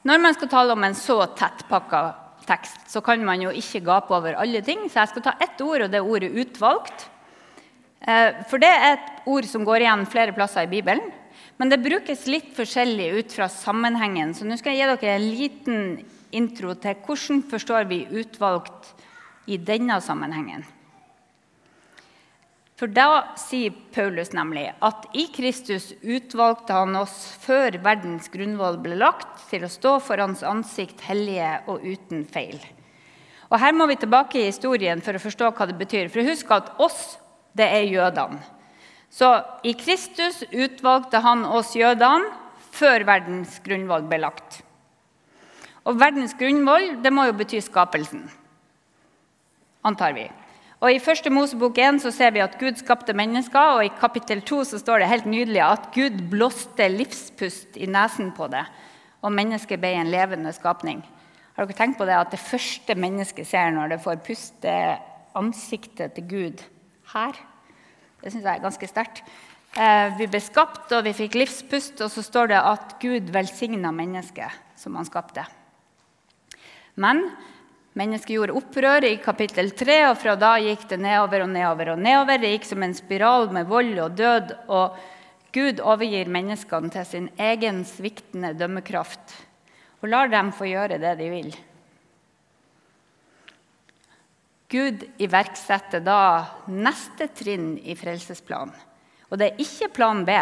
Når 0.10 0.24
man 0.24 0.34
skal 0.34 0.50
tale 0.50 0.74
om 0.74 0.88
en 0.88 0.98
så 0.98 1.20
tettpakka 1.38 2.02
tekst, 2.50 2.88
så 2.90 3.04
kan 3.06 3.22
man 3.26 3.44
jo 3.44 3.54
ikke 3.54 3.84
gape 3.86 4.16
over 4.16 4.40
alle 4.42 4.64
ting. 4.66 4.88
Så 4.90 5.04
jeg 5.04 5.14
skal 5.14 5.26
ta 5.28 5.36
ett 5.44 5.62
ord, 5.62 5.86
og 5.86 5.92
det 5.92 6.00
er 6.00 6.10
ordet 6.10 6.34
'utvalgt'. 6.34 7.06
Eh, 8.02 8.44
for 8.50 8.58
det 8.58 8.70
er 8.70 8.94
et 8.94 9.28
ord 9.28 9.46
som 9.46 9.66
går 9.66 9.84
igjen 9.84 10.08
flere 10.08 10.34
plasser 10.34 10.64
i 10.64 10.72
Bibelen. 10.72 11.12
Men 11.60 11.70
det 11.70 11.84
brukes 11.84 12.26
litt 12.26 12.56
forskjellig 12.56 13.20
ut 13.20 13.32
fra 13.36 13.50
sammenhengen. 13.52 14.34
Så 14.34 14.48
nå 14.48 14.58
skal 14.58 14.74
jeg 14.74 14.88
gi 14.88 14.96
dere 14.96 15.16
en 15.16 15.30
liten 15.36 16.06
intro 16.32 16.74
til 16.74 16.96
hvordan 17.06 17.44
forstår 17.44 17.88
vi 17.90 18.08
utvalgt 18.08 18.94
i 19.50 19.58
denne 19.58 19.98
sammenhengen. 20.04 20.66
For 22.80 22.88
da 22.88 23.36
sier 23.36 23.74
Paulus 23.92 24.30
nemlig 24.32 24.70
at 24.86 25.10
i 25.12 25.26
Kristus 25.36 25.90
utvalgte 26.00 26.78
han 26.78 26.96
oss 26.96 27.16
før 27.42 27.76
verdens 27.84 28.30
grunnvoll 28.32 28.78
ble 28.80 28.96
lagt, 29.02 29.42
til 29.50 29.66
å 29.68 29.72
stå 29.72 29.98
for 30.06 30.22
hans 30.24 30.46
ansikt 30.48 31.04
hellige 31.10 31.58
og 31.68 31.84
uten 31.84 32.24
feil. 32.24 32.56
Og 33.50 33.60
Her 33.60 33.76
må 33.76 33.90
vi 33.90 33.98
tilbake 34.00 34.40
i 34.40 34.48
historien 34.48 35.04
for 35.04 35.18
å 35.18 35.24
forstå 35.24 35.52
hva 35.58 35.68
det 35.68 35.76
betyr. 35.76 36.08
For 36.14 36.24
husk 36.24 36.54
at 36.56 36.72
oss, 36.80 37.18
det 37.58 37.68
er 37.68 37.90
jødene. 37.90 38.40
Så 39.12 39.28
i 39.66 39.74
Kristus 39.74 40.44
utvalgte 40.54 41.20
han 41.26 41.42
oss 41.50 41.74
jødene 41.76 42.30
før 42.78 43.04
verdens 43.10 43.58
grunnvoll 43.66 44.06
ble 44.08 44.22
lagt. 44.22 44.62
Og 45.90 45.98
verdens 46.00 46.38
grunnvoll 46.38 46.94
det 47.04 47.12
må 47.12 47.26
jo 47.26 47.36
bety 47.42 47.60
skapelsen 47.66 48.30
antar 49.86 50.16
vi. 50.18 50.28
Og 50.80 50.94
I 50.94 51.02
første 51.04 51.32
Mosebok 51.34 51.78
1 51.82 52.00
så 52.06 52.12
ser 52.16 52.32
vi 52.32 52.44
at 52.44 52.56
Gud 52.60 52.78
skapte 52.80 53.16
mennesker, 53.16 53.76
og 53.76 53.84
i 53.84 53.92
kapittel 54.00 54.40
2 54.48 54.62
så 54.70 54.80
står 54.80 55.02
det 55.02 55.10
helt 55.12 55.28
nydelig 55.28 55.64
at 55.66 55.90
Gud 55.96 56.22
blåste 56.32 56.88
livspust 56.94 57.76
i 57.76 57.90
nesen 57.92 58.32
på 58.36 58.48
det, 58.52 58.64
og 59.20 59.36
mennesket 59.36 59.82
ble 59.82 59.92
en 59.98 60.12
levende 60.12 60.54
skapning. 60.56 61.04
Har 61.58 61.68
dere 61.68 61.76
tenkt 61.76 62.00
på 62.00 62.08
det 62.08 62.16
at 62.16 62.32
det 62.32 62.40
første 62.40 62.96
mennesket 62.96 63.48
ser 63.50 63.74
når 63.76 63.92
det 63.92 64.04
får 64.06 64.24
puste 64.24 64.74
ansiktet 65.36 66.16
til 66.16 66.30
Gud 66.32 66.64
her? 67.12 67.36
Det 68.24 68.32
syns 68.32 68.46
jeg 68.46 68.54
er 68.54 68.64
ganske 68.64 68.88
sterkt. 68.88 69.20
Eh, 69.76 70.16
vi 70.16 70.30
ble 70.32 70.40
skapt, 70.40 70.88
og 70.96 71.04
vi 71.04 71.12
fikk 71.18 71.36
livspust, 71.42 72.00
og 72.00 72.12
så 72.14 72.24
står 72.24 72.54
det 72.54 72.64
at 72.64 72.96
Gud 73.04 73.28
velsigna 73.36 73.92
mennesket 73.96 74.56
som 74.80 74.96
han 74.96 75.08
skapte. 75.08 75.44
Men 76.96 77.26
Mennesket 77.98 78.36
gjorde 78.36 78.54
opprør 78.54 79.08
i 79.08 79.16
kapittel 79.24 79.72
3, 79.74 79.96
og 80.12 80.18
fra 80.22 80.36
da 80.38 80.52
gikk 80.62 80.86
det 80.92 81.00
nedover 81.02 81.46
og 81.46 81.50
nedover. 81.50 81.94
og 81.96 82.00
nedover. 82.00 82.38
Det 82.38 82.52
gikk 82.54 82.68
som 82.70 82.84
en 82.84 82.94
spiral 82.94 83.50
med 83.52 83.66
vold 83.66 83.98
og 84.00 84.12
død. 84.18 84.54
og 84.68 84.98
Gud 85.52 85.80
overgir 85.82 86.30
menneskene 86.30 86.92
til 86.94 87.06
sin 87.06 87.30
egen 87.42 87.82
sviktende 87.86 88.54
dømmekraft 88.54 89.34
og 90.04 90.12
lar 90.12 90.30
dem 90.30 90.52
få 90.54 90.68
gjøre 90.70 91.00
det 91.02 91.16
de 91.18 91.30
vil. 91.32 91.50
Gud 94.70 95.08
iverksetter 95.18 96.04
da 96.06 96.22
neste 96.70 97.32
trinn 97.34 97.80
i 97.82 97.96
frelsesplanen. 97.98 98.76
Og 99.30 99.42
det 99.42 99.50
er 99.50 99.64
ikke 99.64 99.90
plan 99.94 100.22
B. 100.26 100.36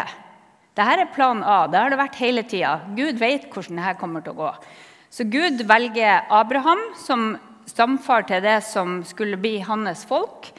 Dette 0.76 1.00
er 1.00 1.08
plan 1.14 1.40
A. 1.40 1.62
Det 1.68 1.80
har 1.80 1.90
det 1.92 2.00
vært 2.00 2.20
hele 2.20 2.44
tida. 2.44 2.74
Gud 2.96 3.16
vet 3.20 3.48
hvordan 3.48 3.80
dette 3.80 3.96
kommer 4.00 4.24
til 4.24 4.36
å 4.36 4.40
gå. 4.44 4.52
Så 5.10 5.24
Gud 5.24 5.62
velger 5.68 6.26
Abraham 6.28 6.80
som 7.00 7.36
stamfar 7.68 8.26
til 8.28 8.42
det 8.44 8.60
som 8.66 9.00
skulle 9.08 9.38
bli 9.40 9.58
hans 9.64 10.04
folk, 10.08 10.50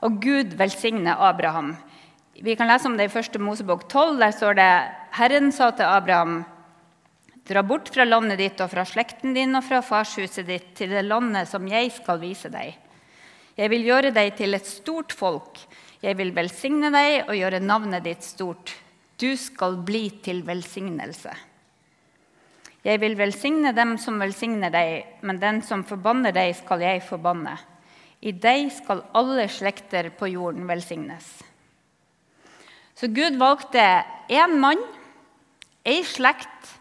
og 0.00 0.20
Gud 0.22 0.54
velsigner 0.56 1.18
Abraham. 1.28 1.74
Vi 2.38 2.54
kan 2.54 2.70
lese 2.70 2.86
om 2.88 2.96
det 2.96 3.08
i 3.08 3.18
1. 3.18 3.40
Mosebok 3.42 3.88
12. 3.88 4.18
Der 4.20 4.30
står 4.30 4.54
det 4.54 4.70
Herren 5.18 5.50
sa 5.52 5.72
til 5.74 5.88
Abraham 5.88 6.44
Dra 7.48 7.62
bort 7.64 7.88
fra 7.88 8.04
landet 8.04 8.36
ditt 8.42 8.60
og 8.60 8.68
fra 8.68 8.84
slekten 8.84 9.32
din 9.32 9.56
og 9.56 9.64
fra 9.64 9.80
farshuset 9.80 10.44
ditt 10.44 10.74
til 10.76 10.92
det 10.92 11.06
landet 11.06 11.48
som 11.48 11.64
jeg 11.64 11.88
skal 11.96 12.20
vise 12.20 12.50
deg. 12.52 12.76
Jeg 13.56 13.72
vil 13.72 13.86
gjøre 13.88 14.12
deg 14.12 14.34
til 14.36 14.54
et 14.54 14.68
stort 14.68 15.14
folk. 15.16 15.56
Jeg 16.04 16.18
vil 16.20 16.34
velsigne 16.36 16.92
deg 16.92 17.24
og 17.24 17.38
gjøre 17.40 17.64
navnet 17.64 18.04
ditt 18.04 18.26
stort. 18.26 18.74
Du 19.18 19.32
skal 19.40 19.80
bli 19.80 20.10
til 20.22 20.44
velsignelse. 20.46 21.32
Jeg 22.88 23.02
vil 23.02 23.18
velsigne 23.18 23.74
dem 23.76 23.98
som 24.00 24.16
velsigner 24.16 24.72
deg, 24.72 25.18
men 25.20 25.40
den 25.42 25.58
som 25.66 25.82
forbanner 25.84 26.32
deg, 26.32 26.54
skal 26.56 26.80
jeg 26.80 27.02
forbanne. 27.04 27.58
I 28.24 28.32
deg 28.32 28.70
skal 28.72 29.02
alle 29.18 29.44
slekter 29.52 30.08
på 30.16 30.30
jorden 30.32 30.64
velsignes. 30.70 31.26
Så 32.96 33.10
Gud 33.12 33.36
valgte 33.38 33.84
én 34.32 34.56
mann, 34.62 34.80
ei 35.84 36.00
slekt, 36.00 36.72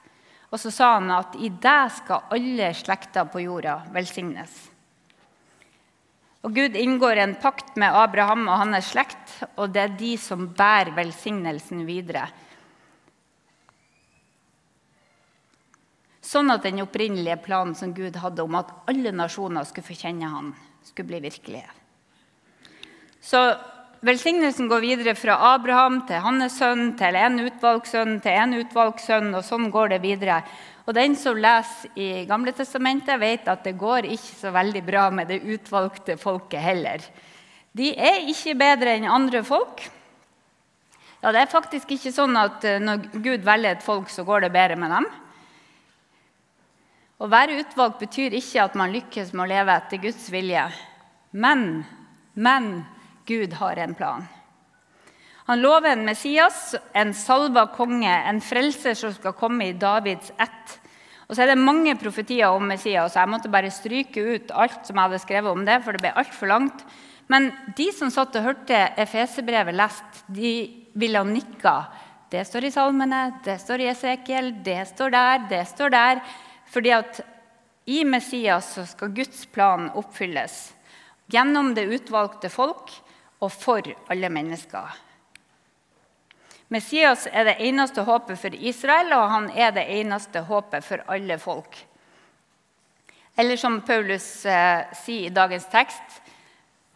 og 0.48 0.62
så 0.64 0.72
sa 0.72 0.94
han 0.96 1.12
at 1.12 1.36
i 1.44 1.52
deg 1.52 1.92
skal 2.00 2.32
alle 2.32 2.72
slekter 2.80 3.28
på 3.28 3.44
jorda 3.44 3.82
velsignes. 3.92 4.56
Og 6.48 6.56
Gud 6.56 6.80
inngår 6.80 7.20
en 7.20 7.36
pakt 7.42 7.76
med 7.76 7.92
Abraham 7.92 8.48
og 8.48 8.62
hans 8.64 8.94
slekt, 8.94 9.42
og 9.60 9.76
det 9.76 9.84
er 9.84 9.98
de 10.00 10.16
som 10.22 10.48
bærer 10.56 10.96
velsignelsen 10.96 11.84
videre. 11.84 12.30
Sånn 16.28 16.52
at 16.52 16.66
den 16.68 16.82
opprinnelige 16.84 17.40
planen 17.46 17.76
som 17.78 17.94
Gud 17.96 18.18
hadde 18.20 18.44
om 18.44 18.58
at 18.60 18.74
alle 18.92 19.14
nasjoner 19.16 19.68
skulle 19.68 19.88
få 19.88 19.96
kjenne 19.96 20.28
han, 20.28 20.52
skulle 20.84 21.14
bli 21.14 21.24
virkelig. 21.30 21.64
Så 23.24 23.42
Velsignelsen 24.06 24.68
går 24.70 24.84
videre 24.84 25.14
fra 25.18 25.40
Abraham 25.56 26.04
til 26.06 26.22
hans 26.22 26.60
sønn, 26.60 26.92
til 27.00 27.16
en 27.18 27.40
utvalgt 27.48 27.90
sønn, 27.90 28.20
til 28.22 28.36
en 28.38 28.54
utvalgt 28.60 29.02
sønn, 29.02 29.32
og 29.34 29.42
sånn 29.46 29.72
går 29.74 29.96
det 29.96 30.02
videre. 30.04 30.42
Og 30.86 30.94
Den 30.94 31.16
som 31.18 31.40
leser 31.40 31.90
i 31.98 32.26
Gamle 32.30 32.54
Testamentet, 32.56 33.18
vet 33.20 33.48
at 33.50 33.66
det 33.66 33.74
går 33.80 34.06
ikke 34.06 34.36
så 34.38 34.54
veldig 34.54 34.84
bra 34.86 35.10
med 35.10 35.32
det 35.32 35.42
utvalgte 35.42 36.16
folket 36.22 36.62
heller. 36.62 37.02
De 37.74 37.90
er 37.98 38.30
ikke 38.30 38.56
bedre 38.58 38.94
enn 38.96 39.10
andre 39.10 39.42
folk. 39.44 39.82
Ja, 41.24 41.32
Det 41.32 41.42
er 41.42 41.52
faktisk 41.52 41.92
ikke 41.92 42.14
sånn 42.14 42.38
at 42.38 42.64
eh, 42.64 42.80
når 42.80 43.10
Gud 43.18 43.42
velger 43.44 43.74
et 43.74 43.84
folk, 43.84 44.10
så 44.14 44.24
går 44.24 44.46
det 44.46 44.54
bedre 44.54 44.78
med 44.78 44.94
dem. 44.94 45.10
Å 47.18 47.26
være 47.26 47.56
utvalgt 47.64 48.04
betyr 48.04 48.36
ikke 48.38 48.62
at 48.62 48.76
man 48.78 48.92
lykkes 48.94 49.32
med 49.34 49.48
å 49.48 49.50
leve 49.50 49.74
etter 49.74 50.02
Guds 50.04 50.28
vilje. 50.30 50.68
Men, 51.34 51.82
men 52.38 52.68
Gud 53.26 53.56
har 53.58 53.80
en 53.82 53.96
plan. 53.98 54.28
Han 55.48 55.64
lover 55.64 55.96
en 55.96 56.06
Messias, 56.06 56.76
en 56.94 57.16
salva 57.18 57.64
konge, 57.74 58.12
en 58.12 58.42
frelser 58.44 58.94
som 59.00 59.16
skal 59.16 59.34
komme 59.34 59.72
i 59.72 59.78
Davids 59.80 60.30
ett. 60.38 60.78
Og 61.26 61.34
så 61.34 61.44
er 61.44 61.54
det 61.54 61.60
mange 61.60 61.96
profetier 61.98 62.54
om 62.54 62.68
Messias, 62.70 63.16
så 63.16 63.24
jeg 63.24 63.32
måtte 63.34 63.52
bare 63.52 63.74
stryke 63.74 64.22
ut 64.22 64.54
alt 64.54 64.84
som 64.86 65.00
jeg 65.00 65.10
hadde 65.10 65.22
skrevet 65.24 65.58
om 65.58 65.64
det, 65.66 65.82
for 65.84 65.98
det 65.98 66.04
ble 66.04 66.16
altfor 66.22 66.52
langt. 66.52 66.84
Men 67.32 67.50
de 67.80 67.88
som 67.96 68.12
satt 68.14 68.38
og 68.38 68.46
hørte 68.46 68.84
Efesebrevet 69.02 69.76
lest, 69.76 70.22
de 70.30 70.52
ville 70.94 71.18
ha 71.18 71.28
nikka. 71.28 71.80
Det 72.30 72.46
står 72.46 72.68
i 72.68 72.76
salmene, 72.76 73.24
det 73.44 73.58
står 73.64 73.82
i 73.82 73.90
Esekiel, 73.90 74.52
det 74.64 74.84
står 74.94 75.16
der, 75.16 75.48
det 75.50 75.64
står 75.74 75.96
der. 75.96 76.22
Fordi 76.72 76.94
at 76.96 77.22
i 77.88 78.04
Messias 78.04 78.74
så 78.74 78.86
skal 78.86 79.14
Guds 79.16 79.46
plan 79.46 79.90
oppfylles 79.96 80.74
gjennom 81.32 81.74
det 81.76 81.86
utvalgte 81.88 82.50
folk 82.52 82.92
og 83.40 83.52
for 83.54 83.88
alle 84.12 84.30
mennesker. 84.32 84.96
Messias 86.68 87.30
er 87.32 87.48
det 87.48 87.60
eneste 87.64 88.04
håpet 88.04 88.40
for 88.42 88.56
Israel, 88.56 89.14
og 89.16 89.30
han 89.32 89.48
er 89.56 89.72
det 89.76 89.86
eneste 90.02 90.42
håpet 90.50 90.84
for 90.84 91.04
alle 91.08 91.38
folk. 91.40 91.78
Eller 93.40 93.60
som 93.60 93.80
Paulus 93.88 94.28
eh, 94.46 94.84
sier 94.98 95.30
i 95.30 95.34
dagens 95.34 95.68
tekst 95.72 96.24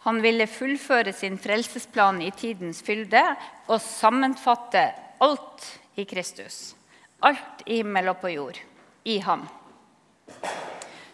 Han 0.02 0.18
ville 0.24 0.48
fullføre 0.50 1.14
sin 1.14 1.36
frelsesplan 1.38 2.24
i 2.26 2.32
tidens 2.34 2.82
fylde 2.82 3.22
og 3.68 3.78
sammenfatte 3.86 4.88
alt 5.22 5.68
i 5.96 6.08
Kristus. 6.10 6.74
Alt 7.22 7.62
i 7.68 7.84
himmel 7.84 8.10
og 8.10 8.18
på 8.24 8.34
jord. 8.34 8.58
I 9.06 9.20
ham 9.22 9.46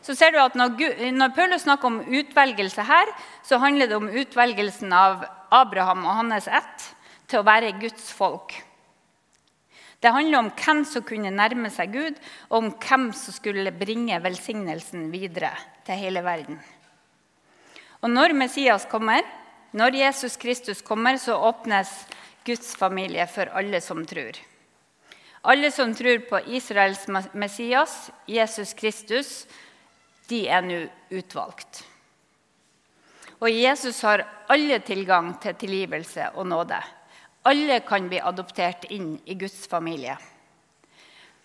så 0.07 0.15
ser 0.15 0.31
du 0.31 0.39
at 0.39 0.55
når, 0.55 0.77
når 1.11 1.33
Paulus 1.35 1.65
snakker 1.65 1.89
om 1.89 1.99
utvelgelse 1.99 2.85
her, 2.87 3.09
så 3.43 3.59
handler 3.59 3.89
det 3.89 3.97
om 3.97 4.07
utvelgelsen 4.07 4.93
av 4.95 5.25
Abraham 5.51 6.05
og 6.07 6.21
hans 6.21 6.47
ett 6.47 6.85
til 7.27 7.41
å 7.41 7.47
være 7.47 7.73
Guds 7.81 8.07
folk. 8.15 8.55
Det 9.99 10.13
handler 10.13 10.39
om 10.39 10.49
hvem 10.55 10.83
som 10.87 11.03
kunne 11.03 11.33
nærme 11.33 11.71
seg 11.73 11.91
Gud, 11.91 12.19
og 12.47 12.57
om 12.59 12.69
hvem 12.79 13.09
som 13.17 13.35
skulle 13.35 13.73
bringe 13.75 14.21
velsignelsen 14.23 15.09
videre 15.11 15.51
til 15.87 15.99
hele 15.99 16.23
verden. 16.23 16.59
Og 17.99 18.13
når 18.13 18.35
Messias 18.37 18.85
kommer, 18.87 19.25
når 19.75 19.97
Jesus 20.05 20.37
Kristus 20.39 20.83
kommer, 20.85 21.17
så 21.19 21.35
åpnes 21.35 21.89
Guds 22.47 22.77
familie 22.79 23.25
for 23.27 23.51
alle 23.57 23.81
som 23.83 24.05
tror. 24.07 24.37
Alle 25.41 25.71
som 25.71 25.93
tror 25.95 26.19
på 26.29 26.39
Israels 26.57 27.07
Messias, 27.33 28.11
Jesus 28.25 28.73
Kristus, 28.73 29.47
de 30.27 30.47
er 30.49 30.65
nå 30.65 30.79
utvalgt. 31.13 31.83
Og 33.37 33.53
Jesus 33.53 34.01
har 34.01 34.25
alle 34.49 34.79
tilgang 34.81 35.35
til 35.41 35.55
tilgivelse 35.55 36.31
og 36.35 36.47
nåde. 36.49 36.79
Alle 37.47 37.79
kan 37.85 38.09
bli 38.09 38.19
adoptert 38.19 38.89
inn 38.91 39.13
i 39.25 39.37
Guds 39.39 39.67
familie. 39.69 40.17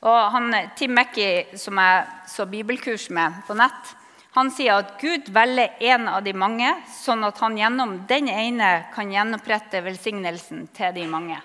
Og 0.03 0.31
han, 0.35 0.49
Tim 0.75 0.97
Mackey, 0.97 1.53
som 1.55 1.79
jeg 1.79 2.07
så 2.33 2.47
bibelkurs 2.51 3.07
med 3.15 3.45
på 3.47 3.55
nett, 3.55 3.93
han 4.33 4.49
sier 4.51 4.81
at 4.81 4.97
Gud 4.99 5.29
velger 5.31 5.77
en 5.93 6.09
av 6.09 6.23
de 6.25 6.33
mange, 6.33 6.71
sånn 6.97 7.23
at 7.29 7.39
han 7.45 7.59
gjennom 7.61 7.99
den 8.09 8.31
ene 8.33 8.71
kan 8.95 9.13
gjenopprette 9.13 9.83
velsignelsen 9.85 10.65
til 10.75 10.95
de 10.97 11.05
mange. 11.07 11.37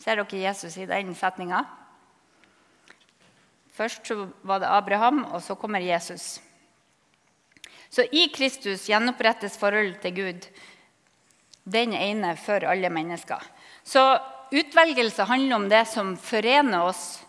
Ser 0.00 0.16
dere 0.16 0.42
Jesus 0.46 0.78
i 0.80 0.88
den 0.88 1.12
setninga? 1.14 1.60
Først 3.76 4.06
så 4.08 4.26
var 4.42 4.62
det 4.62 4.70
Abraham, 4.72 5.24
og 5.28 5.42
så 5.44 5.54
kommer 5.56 5.80
Jesus. 5.84 6.40
Så 7.90 8.06
i 8.12 8.28
Kristus 8.32 8.86
gjenopprettes 8.88 9.58
forholdet 9.60 10.00
til 10.02 10.14
Gud, 10.16 10.46
den 11.64 11.92
ene 11.92 12.34
for 12.40 12.64
alle 12.64 12.90
mennesker. 12.92 13.42
Så 13.84 14.02
utvelgelse 14.50 15.26
handler 15.28 15.56
om 15.56 15.68
det 15.68 15.84
som 15.90 16.14
forener 16.16 16.86
oss. 16.86 17.20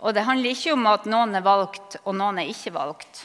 Og 0.00 0.14
det 0.16 0.24
handler 0.24 0.54
ikke 0.54 0.72
om 0.72 0.86
at 0.88 1.06
noen 1.10 1.34
er 1.36 1.44
valgt, 1.44 1.98
og 2.04 2.16
noen 2.16 2.40
er 2.40 2.48
ikke 2.52 2.72
valgt. 2.72 3.24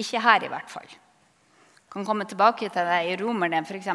Ikke 0.00 0.22
her, 0.24 0.46
i 0.46 0.50
hvert 0.52 0.70
fall. 0.72 0.88
Jeg 0.88 1.90
kan 1.92 2.06
komme 2.06 2.26
tilbake 2.26 2.70
til 2.72 2.88
det 2.88 3.00
i 3.10 3.16
Romerne 3.20 3.60
f.eks. 3.62 3.90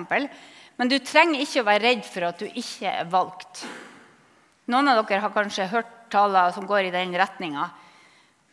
Men 0.79 0.87
du 0.87 0.95
trenger 1.03 1.43
ikke 1.43 1.59
å 1.59 1.67
være 1.67 1.83
redd 1.83 2.05
for 2.07 2.23
at 2.29 2.39
du 2.39 2.47
ikke 2.47 2.87
er 2.87 3.07
valgt. 3.11 3.65
Noen 4.71 4.87
av 4.87 5.01
dere 5.03 5.19
har 5.25 5.33
kanskje 5.35 5.67
hørt 5.73 5.95
taler 6.09 6.53
som 6.55 6.67
går 6.69 6.87
i 6.87 6.93
den 6.93 7.11
retninga. 7.19 7.65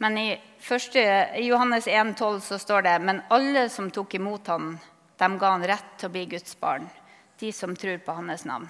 Men 0.02 0.18
i, 0.18 0.26
første, 0.60 1.00
i 1.38 1.46
Johannes 1.46 1.86
1,12 1.86 2.40
så 2.48 2.58
står 2.58 2.82
det 2.82 2.96
men 3.06 3.22
alle 3.32 3.68
som 3.72 3.92
tok 3.94 4.18
imot 4.18 4.50
ham, 4.50 4.74
dem 5.22 5.38
ga 5.38 5.52
han 5.54 5.68
rett 5.70 5.94
til 6.00 6.10
å 6.10 6.14
bli 6.16 6.24
Guds 6.34 6.58
barn. 6.60 6.90
De 7.38 7.52
som 7.54 7.76
tror 7.78 8.02
på 8.02 8.18
hans 8.18 8.44
navn. 8.48 8.66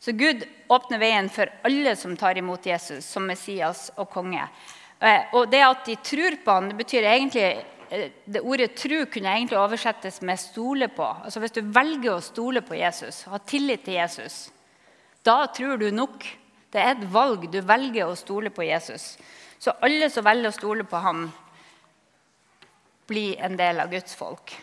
Så 0.00 0.12
Gud 0.12 0.44
åpner 0.68 1.00
veien 1.00 1.32
for 1.32 1.48
alle 1.64 1.96
som 1.96 2.14
tar 2.20 2.38
imot 2.38 2.68
Jesus 2.68 3.06
som 3.06 3.26
Messias 3.28 3.88
og 3.96 4.12
konge. 4.12 4.44
Eh, 5.00 5.32
og 5.32 5.48
det 5.48 5.64
at 5.64 5.88
de 5.88 5.96
tror 6.04 6.36
på 6.44 6.52
ham, 6.52 6.68
det 6.68 6.76
betyr 6.76 7.08
egentlig 7.08 7.48
det 8.24 8.40
Ordet 8.40 8.76
'tro' 8.78 9.06
kunne 9.10 9.32
egentlig 9.34 9.58
oversettes 9.58 10.20
med 10.22 10.38
'stole 10.38 10.88
på'. 10.88 11.24
Altså 11.24 11.40
Hvis 11.40 11.52
du 11.52 11.60
velger 11.60 12.12
å 12.14 12.20
stole 12.20 12.62
på 12.62 12.74
Jesus, 12.74 13.24
ha 13.24 13.38
tillit 13.38 13.84
til 13.84 13.94
Jesus, 13.94 14.50
da 15.22 15.46
tror 15.46 15.76
du 15.76 15.90
nok. 15.90 16.24
Det 16.72 16.80
er 16.80 16.90
et 16.90 17.12
valg. 17.12 17.50
Du 17.50 17.60
velger 17.60 18.06
å 18.06 18.16
stole 18.16 18.50
på 18.50 18.62
Jesus. 18.62 19.18
Så 19.58 19.72
alle 19.82 20.10
som 20.10 20.24
velger 20.24 20.48
å 20.48 20.54
stole 20.54 20.84
på 20.84 20.96
ham, 20.96 21.32
blir 23.06 23.40
en 23.42 23.56
del 23.56 23.80
av 23.80 23.90
Guds 23.90 24.14
folk. 24.14 24.54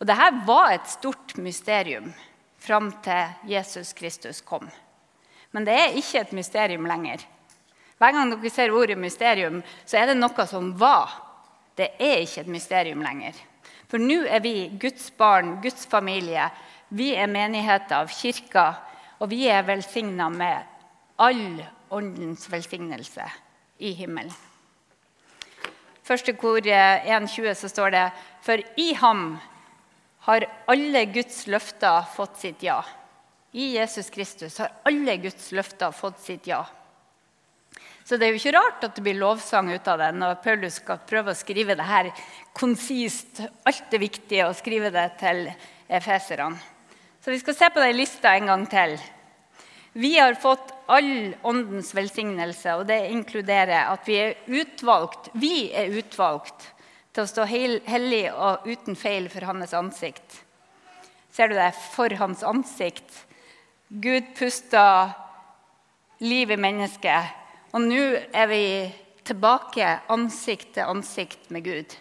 Og 0.00 0.06
Dette 0.06 0.46
var 0.46 0.72
et 0.72 0.88
stort 0.88 1.36
mysterium 1.36 2.14
fram 2.58 2.90
til 3.04 3.52
Jesus 3.52 3.92
Kristus 3.92 4.40
kom. 4.40 4.70
Men 5.52 5.64
det 5.64 5.76
er 5.76 5.96
ikke 5.96 6.20
et 6.20 6.32
mysterium 6.32 6.88
lenger. 6.88 7.20
Hver 8.00 8.12
gang 8.12 8.32
dere 8.32 8.50
ser 8.52 8.74
ordet 8.76 8.98
mysterium, 8.98 9.62
så 9.84 10.00
er 10.00 10.10
det 10.10 10.18
noe 10.18 10.46
som 10.48 10.72
var. 10.76 11.25
Det 11.76 11.90
er 12.00 12.22
ikke 12.24 12.42
et 12.44 12.50
mysterium 12.50 13.04
lenger. 13.04 13.36
For 13.90 14.02
nå 14.02 14.22
er 14.24 14.42
vi 14.42 14.54
Guds 14.80 15.10
barn, 15.14 15.58
Guds 15.62 15.86
familie. 15.86 16.48
Vi 16.88 17.12
er 17.14 17.30
menigheter 17.30 18.00
av 18.00 18.10
kirka, 18.12 18.66
og 19.20 19.30
vi 19.30 19.46
er 19.50 19.66
velsigna 19.66 20.28
med 20.32 20.74
all 21.22 21.62
åndens 21.90 22.48
velsignelse 22.50 23.26
i 23.78 23.92
himmelen. 23.96 24.34
Første 26.06 26.36
kor 26.38 26.62
1.20 26.62 27.54
så 27.58 27.70
står 27.70 27.94
det 27.94 28.04
For 28.46 28.62
i 28.78 28.92
ham 28.94 29.38
har 30.26 30.46
alle 30.70 31.04
Guds 31.10 31.46
løfter 31.50 32.06
fått 32.14 32.38
sitt 32.42 32.62
ja. 32.62 32.78
I 33.56 33.72
Jesus 33.76 34.10
Kristus 34.14 34.58
har 34.62 34.74
alle 34.86 35.16
Guds 35.22 35.50
løfter 35.54 35.94
fått 35.94 36.20
sitt 36.22 36.46
ja. 36.50 36.62
Så 38.06 38.14
det 38.14 38.28
er 38.28 38.36
jo 38.36 38.38
ikke 38.38 38.54
rart 38.54 38.84
at 38.86 38.94
det 38.94 39.02
blir 39.02 39.18
lovsang 39.18 39.72
ut 39.74 39.88
av 39.90 39.98
det 39.98 40.12
når 40.14 40.36
Paulus 40.44 40.76
skal 40.78 41.00
prøve 41.10 41.32
å 41.32 41.38
skrive 41.38 41.74
det 41.74 41.86
her 41.88 42.12
konsist, 42.54 43.40
alt 43.66 43.88
det 43.90 43.98
viktige, 43.98 44.46
og 44.46 44.54
skrive 44.54 44.92
det 44.94 45.08
til 45.18 45.48
efeserne. 45.90 46.60
Så 47.18 47.32
vi 47.34 47.40
skal 47.42 47.56
se 47.58 47.68
på 47.74 47.82
den 47.82 47.96
lista 47.98 48.36
en 48.36 48.46
gang 48.46 48.66
til. 48.70 48.94
Vi 49.98 50.12
har 50.20 50.36
fått 50.38 50.70
all 50.86 51.34
åndens 51.42 51.90
velsignelse, 51.96 52.76
og 52.78 52.86
det 52.86 53.08
inkluderer 53.10 53.88
at 53.90 54.06
vi 54.06 54.20
er 54.22 54.36
utvalgt. 54.54 55.32
Vi 55.34 55.72
er 55.74 55.90
utvalgt 55.98 56.68
til 57.10 57.24
å 57.24 57.30
stå 57.32 57.46
hellig 57.50 58.22
og 58.30 58.68
uten 58.68 58.94
feil 58.94 59.26
for 59.32 59.48
hans 59.48 59.74
ansikt. 59.74 60.44
Ser 61.34 61.50
du 61.50 61.56
det? 61.58 61.72
For 61.96 62.14
hans 62.20 62.46
ansikt. 62.46 63.24
Gud 63.90 64.30
puster 64.38 65.10
liv 66.22 66.54
i 66.54 66.60
mennesket 66.60 67.45
og 67.76 67.82
nå 67.84 68.02
er 68.32 68.46
vi 68.48 68.64
tilbake 69.26 69.84
ansikt 70.12 70.70
til 70.78 70.88
ansikt 70.88 71.50
med 71.52 71.66
Gud. 71.66 71.96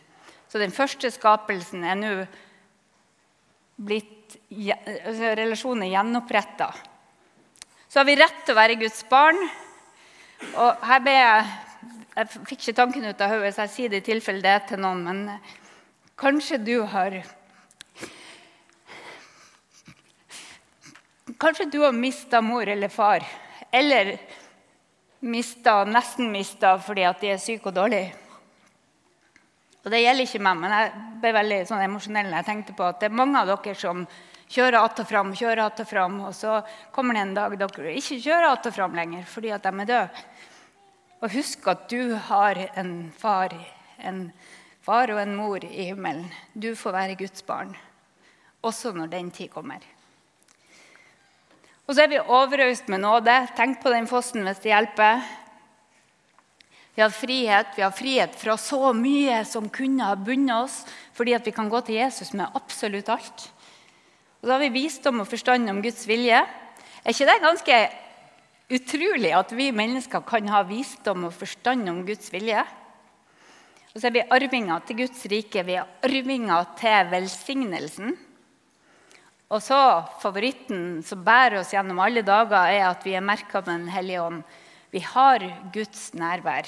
Så 0.47 0.61
den 0.61 0.71
første 0.71 1.09
skapelsen 1.11 1.83
er 1.83 1.97
nå 1.99 2.11
blitt 3.75 4.37
altså 4.55 5.33
Relasjonen 5.35 5.83
er 5.83 5.91
gjenoppretta. 5.97 6.69
Så 7.91 7.99
har 7.99 8.07
vi 8.07 8.15
rett 8.15 8.37
til 8.45 8.55
å 8.55 8.59
være 8.59 8.77
Guds 8.79 9.03
barn. 9.09 9.41
Og 10.55 10.87
her 10.87 11.03
ber 11.03 11.19
jeg 11.19 11.53
Jeg 12.15 12.29
fikk 12.31 12.61
ikke 12.61 12.73
tanken 12.77 13.05
ut 13.09 13.21
av 13.21 13.33
hodet, 13.33 13.49
så 13.51 13.65
jeg 13.65 13.71
sier 13.73 13.89
det 13.91 13.99
i 13.99 14.05
tilfelle 14.05 14.39
det 14.39 14.69
til 14.69 14.79
noen. 14.79 15.01
Men 15.03 15.17
kanskje 16.15 16.61
du 16.63 16.77
har 16.87 17.17
Kanskje 21.43 21.67
du 21.67 21.81
har 21.81 21.91
mista 21.91 22.39
mor 22.39 22.63
eller 22.63 22.87
far. 22.87 23.25
Eller 23.75 24.15
mista, 25.21 25.83
nesten 25.85 26.31
mista 26.31 26.75
fordi 26.81 27.05
at 27.07 27.21
de 27.21 27.33
er 27.33 27.41
syke 27.41 27.69
og 27.71 27.75
dårlige. 27.75 28.13
Og 29.85 29.91
Det 29.91 30.01
gjelder 30.01 30.25
ikke 30.25 30.41
meg, 30.41 30.57
men 30.57 30.71
jeg 30.73 30.93
ble 31.21 31.31
veldig 31.35 31.57
sånn 31.69 31.83
emosjonell 31.85 32.31
når 32.31 32.39
jeg 32.39 32.47
tenkte 32.47 32.73
på 32.73 32.87
at 32.87 33.03
det 33.03 33.11
er 33.11 33.19
mange 33.19 33.37
av 33.37 33.51
dere 33.51 33.75
som 33.77 34.05
kjører 34.49 34.79
att 34.79 34.99
og 34.99 35.07
fram, 35.07 35.33
kjører 35.35 35.61
att 35.65 35.79
og 35.79 35.87
fram, 35.87 36.19
og 36.25 36.33
så 36.33 36.61
kommer 36.91 37.13
det 37.13 37.21
en 37.21 37.33
dag 37.35 37.57
dere 37.59 37.93
ikke 37.93 38.21
kjører 38.21 38.51
att 38.51 38.65
og 38.65 38.73
fram 38.73 38.95
lenger 38.95 39.23
fordi 39.29 39.51
at 39.51 39.63
de 39.63 39.79
er 39.79 39.85
døde. 39.85 40.09
Og 41.21 41.31
husk 41.31 41.67
at 41.67 41.89
du 41.89 42.15
har 42.15 42.57
en 42.75 43.11
far, 43.17 43.53
en 43.99 44.31
far 44.81 45.09
og 45.13 45.21
en 45.21 45.35
mor 45.35 45.63
i 45.63 45.89
himmelen. 45.89 46.31
Du 46.53 46.75
får 46.75 46.91
være 46.91 47.15
Guds 47.15 47.41
barn, 47.45 47.75
også 48.61 48.91
når 48.91 49.07
den 49.07 49.31
tid 49.31 49.49
kommer. 49.49 49.79
Og 51.85 51.93
så 51.93 52.05
er 52.05 52.09
vi 52.09 52.19
overøst 52.19 52.87
med 52.89 53.03
nåde. 53.03 53.33
Tenk 53.57 53.77
på 53.83 53.91
den 53.93 54.07
fossen 54.09 54.45
hvis 54.47 54.61
det 54.63 54.71
hjelper. 54.71 55.21
Vi 56.95 57.03
har 57.03 57.11
frihet. 57.13 57.75
Vi 57.75 57.83
har 57.83 57.93
frihet 57.93 58.37
fra 58.39 58.55
så 58.57 58.93
mye 58.97 59.43
som 59.45 59.67
kunne 59.69 60.07
ha 60.07 60.15
bundet 60.17 60.55
oss, 60.55 60.79
fordi 61.13 61.35
vi 61.45 61.53
kan 61.53 61.69
gå 61.69 61.81
til 61.85 61.99
Jesus 61.99 62.33
med 62.33 62.49
absolutt 62.57 63.11
alt. 63.13 63.49
Og 64.39 64.47
så 64.47 64.55
har 64.55 64.63
vi 64.63 64.73
visdom 64.79 65.21
og 65.21 65.29
forstand 65.29 65.69
om 65.69 65.83
Guds 65.83 66.07
vilje. 66.09 66.41
Er 66.41 67.13
ikke 67.13 67.29
det 67.29 67.43
ganske 67.43 67.79
utrolig 68.75 69.35
at 69.37 69.51
vi 69.53 69.69
mennesker 69.75 70.25
kan 70.25 70.49
ha 70.49 70.63
visdom 70.65 71.27
og 71.27 71.35
forstand 71.37 71.85
om 71.91 72.01
Guds 72.07 72.31
vilje? 72.33 72.63
Og 73.93 74.01
så 74.01 74.09
er 74.09 74.15
vi 74.15 74.29
arvinger 74.33 74.81
til 74.87 75.03
Guds 75.03 75.21
rike. 75.31 75.61
Vi 75.67 75.77
er 75.77 75.91
arvinger 76.03 76.65
til 76.79 77.11
velsignelsen. 77.13 78.15
Og 79.53 79.61
så 79.61 79.77
Favoritten 80.21 81.03
som 81.05 81.21
bærer 81.25 81.59
oss 81.59 81.73
gjennom 81.75 81.99
alle 82.01 82.23
dager, 82.25 82.71
er 82.71 82.87
at 82.89 83.05
vi 83.05 83.13
er 83.13 83.25
merka 83.25 83.61
med 83.61 83.71
Den 83.71 83.89
hellige 83.93 84.23
ånd. 84.23 84.43
Vi 84.89 85.01
har 85.03 85.43
Guds 85.73 86.13
nærvær, 86.13 86.65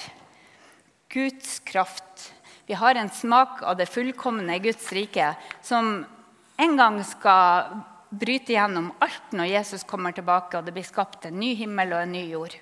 Guds 1.09 1.59
kraft. 1.65 2.33
Vi 2.67 2.75
har 2.75 2.95
en 2.95 3.09
smak 3.09 3.61
av 3.63 3.77
det 3.79 3.87
fullkomne 3.89 4.59
Guds 4.59 4.91
rike, 4.91 5.31
som 5.63 6.05
en 6.57 6.77
gang 6.77 6.99
skal 7.07 7.77
bryte 8.09 8.53
gjennom 8.53 8.91
alt 9.03 9.33
når 9.35 9.51
Jesus 9.51 9.83
kommer 9.87 10.15
tilbake 10.15 10.57
og 10.57 10.67
det 10.67 10.73
blir 10.75 10.85
skapt 10.87 11.25
en 11.27 11.39
ny 11.39 11.53
himmel 11.59 11.93
og 11.95 12.03
en 12.03 12.13
ny 12.15 12.23
jord. 12.29 12.55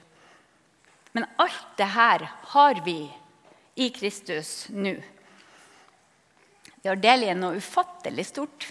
Men 1.16 1.28
alt 1.42 1.76
det 1.80 1.90
her 1.96 2.26
har 2.54 2.82
vi 2.86 3.00
i 3.76 3.90
Kristus 3.96 4.68
nå. 4.70 4.96
Vi 6.82 6.90
har 6.90 7.00
del 7.02 7.26
i 7.26 7.36
noe 7.38 7.58
ufattelig 7.58 8.28
stort. 8.30 8.68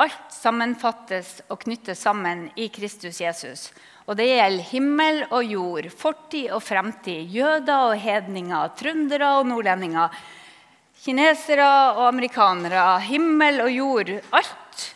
Alt 0.00 0.32
sammenfattes 0.32 1.42
og 1.52 1.60
knyttes 1.66 2.00
sammen 2.06 2.46
i 2.56 2.70
Kristus 2.72 3.18
Jesus. 3.20 3.66
Og 4.08 4.16
det 4.16 4.30
gjelder 4.30 4.68
himmel 4.70 5.18
og 5.28 5.44
jord, 5.44 5.90
fortid 5.92 6.48
og 6.56 6.62
fremtid, 6.64 7.28
jøder 7.28 7.90
og 7.90 7.98
hedninger, 8.00 8.72
trøndere 8.78 9.34
og 9.38 9.50
nordlendinger, 9.50 10.14
kinesere 11.04 11.68
og 11.98 12.06
amerikanere, 12.08 12.86
himmel 13.10 13.60
og 13.66 13.70
jord. 13.74 14.14
Alt 14.32 14.86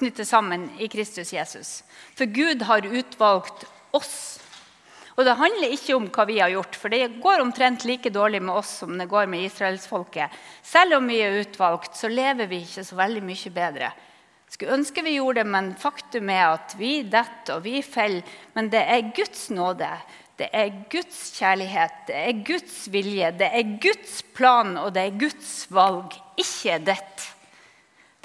knyttes 0.00 0.32
sammen 0.32 0.70
i 0.80 0.88
Kristus 0.88 1.34
Jesus. 1.36 1.76
For 2.16 2.24
Gud 2.24 2.64
har 2.64 2.88
utvalgt 2.88 3.68
oss. 3.96 4.16
Og 5.16 5.24
det 5.24 5.36
handler 5.36 5.72
ikke 5.72 5.94
om 5.96 6.08
hva 6.12 6.26
vi 6.28 6.40
har 6.40 6.52
gjort, 6.52 6.76
for 6.76 6.92
det 6.92 7.20
går 7.20 7.44
omtrent 7.44 7.86
like 7.88 8.12
dårlig 8.12 8.42
med 8.44 8.56
oss 8.56 8.74
som 8.82 8.96
det 8.96 9.08
går 9.08 9.28
med 9.32 9.46
israelsfolket. 9.46 10.32
Selv 10.64 10.98
om 10.98 11.08
vi 11.08 11.22
er 11.24 11.40
utvalgt, 11.40 11.96
så 11.96 12.08
lever 12.12 12.48
vi 12.48 12.64
ikke 12.64 12.84
så 12.84 12.96
veldig 12.98 13.24
mye 13.24 13.52
bedre. 13.52 13.94
Skulle 14.50 14.76
ønske 14.78 15.02
vi 15.02 15.16
gjorde 15.16 15.42
det, 15.42 15.50
men 15.50 15.72
faktum 15.78 16.30
er 16.30 16.52
at 16.54 16.76
vi 16.78 17.00
detter 17.10 17.58
og 17.58 17.64
vi 17.66 17.80
faller. 17.82 18.22
Men 18.54 18.70
det 18.72 18.82
er 18.82 19.12
Guds 19.16 19.48
nåde, 19.50 19.90
det 20.36 20.50
er 20.52 20.74
Guds 20.92 21.20
kjærlighet, 21.38 22.02
det 22.10 22.18
er 22.20 22.42
Guds 22.46 22.76
vilje, 22.92 23.30
det 23.40 23.48
er 23.48 23.76
Guds 23.82 24.20
plan 24.36 24.76
og 24.76 24.92
det 24.94 25.06
er 25.06 25.18
Guds 25.18 25.64
valg, 25.72 26.14
ikke 26.38 26.78
ditt. 26.86 27.26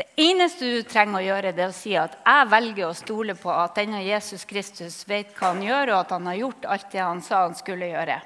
Det 0.01 0.07
eneste 0.23 0.65
du 0.65 0.87
trenger 0.87 1.19
å 1.19 1.23
gjøre, 1.23 1.53
det 1.53 1.63
er 1.65 1.71
å 1.71 1.77
si 1.77 1.91
at 1.99 2.15
jeg 2.19 2.49
velger 2.51 2.87
å 2.87 2.97
stole 2.97 3.35
på 3.37 3.51
at 3.53 3.75
denne 3.77 4.01
Jesus 4.01 4.47
Kristus 4.49 5.03
vet 5.07 5.35
hva 5.37 5.51
han 5.51 5.61
gjør, 5.63 5.91
og 5.93 5.99
at 5.99 6.13
han 6.15 6.29
har 6.31 6.39
gjort 6.39 6.69
alt 6.73 6.87
det 6.93 7.03
han 7.03 7.21
sa 7.25 7.43
han 7.45 7.57
skulle 7.57 7.91
gjøre. 7.91 8.17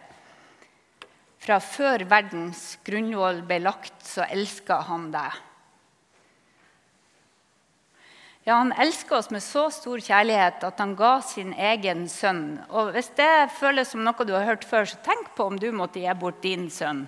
Fra 1.45 1.59
før 1.61 2.05
verdens 2.09 2.61
grunnvoll 2.85 3.43
ble 3.45 3.59
lagt, 3.65 3.99
så 4.07 4.25
elska 4.25 4.79
han 4.87 5.11
deg. 5.13 5.35
Ja, 8.45 8.53
Han 8.53 8.73
elsker 8.77 9.17
oss 9.17 9.31
med 9.33 9.41
så 9.41 9.71
stor 9.73 9.97
kjærlighet 9.97 10.61
at 10.67 10.81
han 10.81 10.91
ga 10.97 11.15
sin 11.25 11.53
egen 11.57 12.03
sønn. 12.09 12.59
Og 12.69 12.91
Hvis 12.93 13.09
det 13.17 13.49
føles 13.57 13.89
som 13.89 14.03
noe 14.05 14.25
du 14.25 14.35
har 14.35 14.45
hørt 14.45 14.67
før, 14.69 14.85
så 14.85 14.99
tenk 15.01 15.31
på 15.33 15.47
om 15.49 15.57
du 15.57 15.71
måtte 15.73 16.03
gi 16.03 16.13
bort 16.13 16.43
din 16.43 16.67
sønn. 16.69 17.07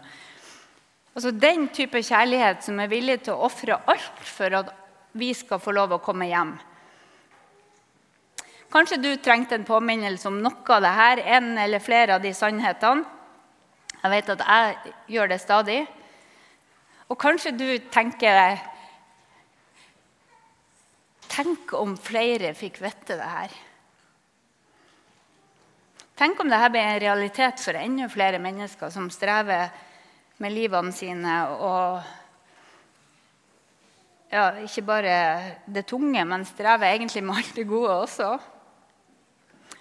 Altså 1.14 1.30
Den 1.32 1.68
type 1.70 2.02
kjærlighet 2.02 2.66
som 2.66 2.80
er 2.80 2.90
villig 2.90 3.20
til 3.22 3.36
å 3.36 3.46
ofre 3.46 3.78
alt 3.86 4.24
for 4.26 4.54
at 4.58 4.72
vi 5.14 5.30
skal 5.38 5.62
få 5.62 5.76
lov 5.78 5.94
å 5.94 6.02
komme 6.02 6.26
hjem. 6.26 6.56
Kanskje 8.74 8.98
du 8.98 9.12
trengte 9.22 9.56
en 9.56 9.66
påminnelse 9.66 10.28
om 10.28 10.40
noe 10.42 10.74
av 10.74 10.82
dette, 10.84 11.22
en 11.38 11.54
eller 11.58 11.80
flere 11.80 12.18
av 12.18 12.26
de 12.26 12.34
sannhetene. 12.34 13.06
Jeg 14.02 14.12
vet 14.12 14.34
at 14.34 14.42
jeg 14.42 14.94
gjør 15.14 15.30
det 15.30 15.40
stadig. 15.42 15.78
Og 17.10 17.18
kanskje 17.22 17.54
du 17.54 17.68
tenker 17.94 18.58
Tenk 21.28 21.74
om 21.78 21.96
flere 22.00 22.54
fikk 22.58 22.80
vite 22.82 23.18
det 23.20 23.32
her. 23.32 23.56
Tenk 26.18 26.40
om 26.42 26.50
dette 26.50 26.70
ble 26.74 26.82
en 26.82 27.02
realitet 27.04 27.62
for 27.62 27.78
enda 27.78 28.08
flere 28.10 28.40
mennesker 28.42 28.90
som 28.94 29.10
strever 29.14 29.70
med 30.42 30.54
livene 30.54 30.94
sine 30.96 31.34
og 31.62 32.00
ja, 34.28 34.48
ikke 34.60 34.84
bare 34.84 35.18
det 35.72 35.86
tunge, 35.88 36.24
men 36.28 36.46
strever 36.46 36.90
egentlig 36.90 37.22
med 37.24 37.38
alt 37.40 37.54
det 37.56 37.68
gode 37.70 37.94
også. 38.02 38.32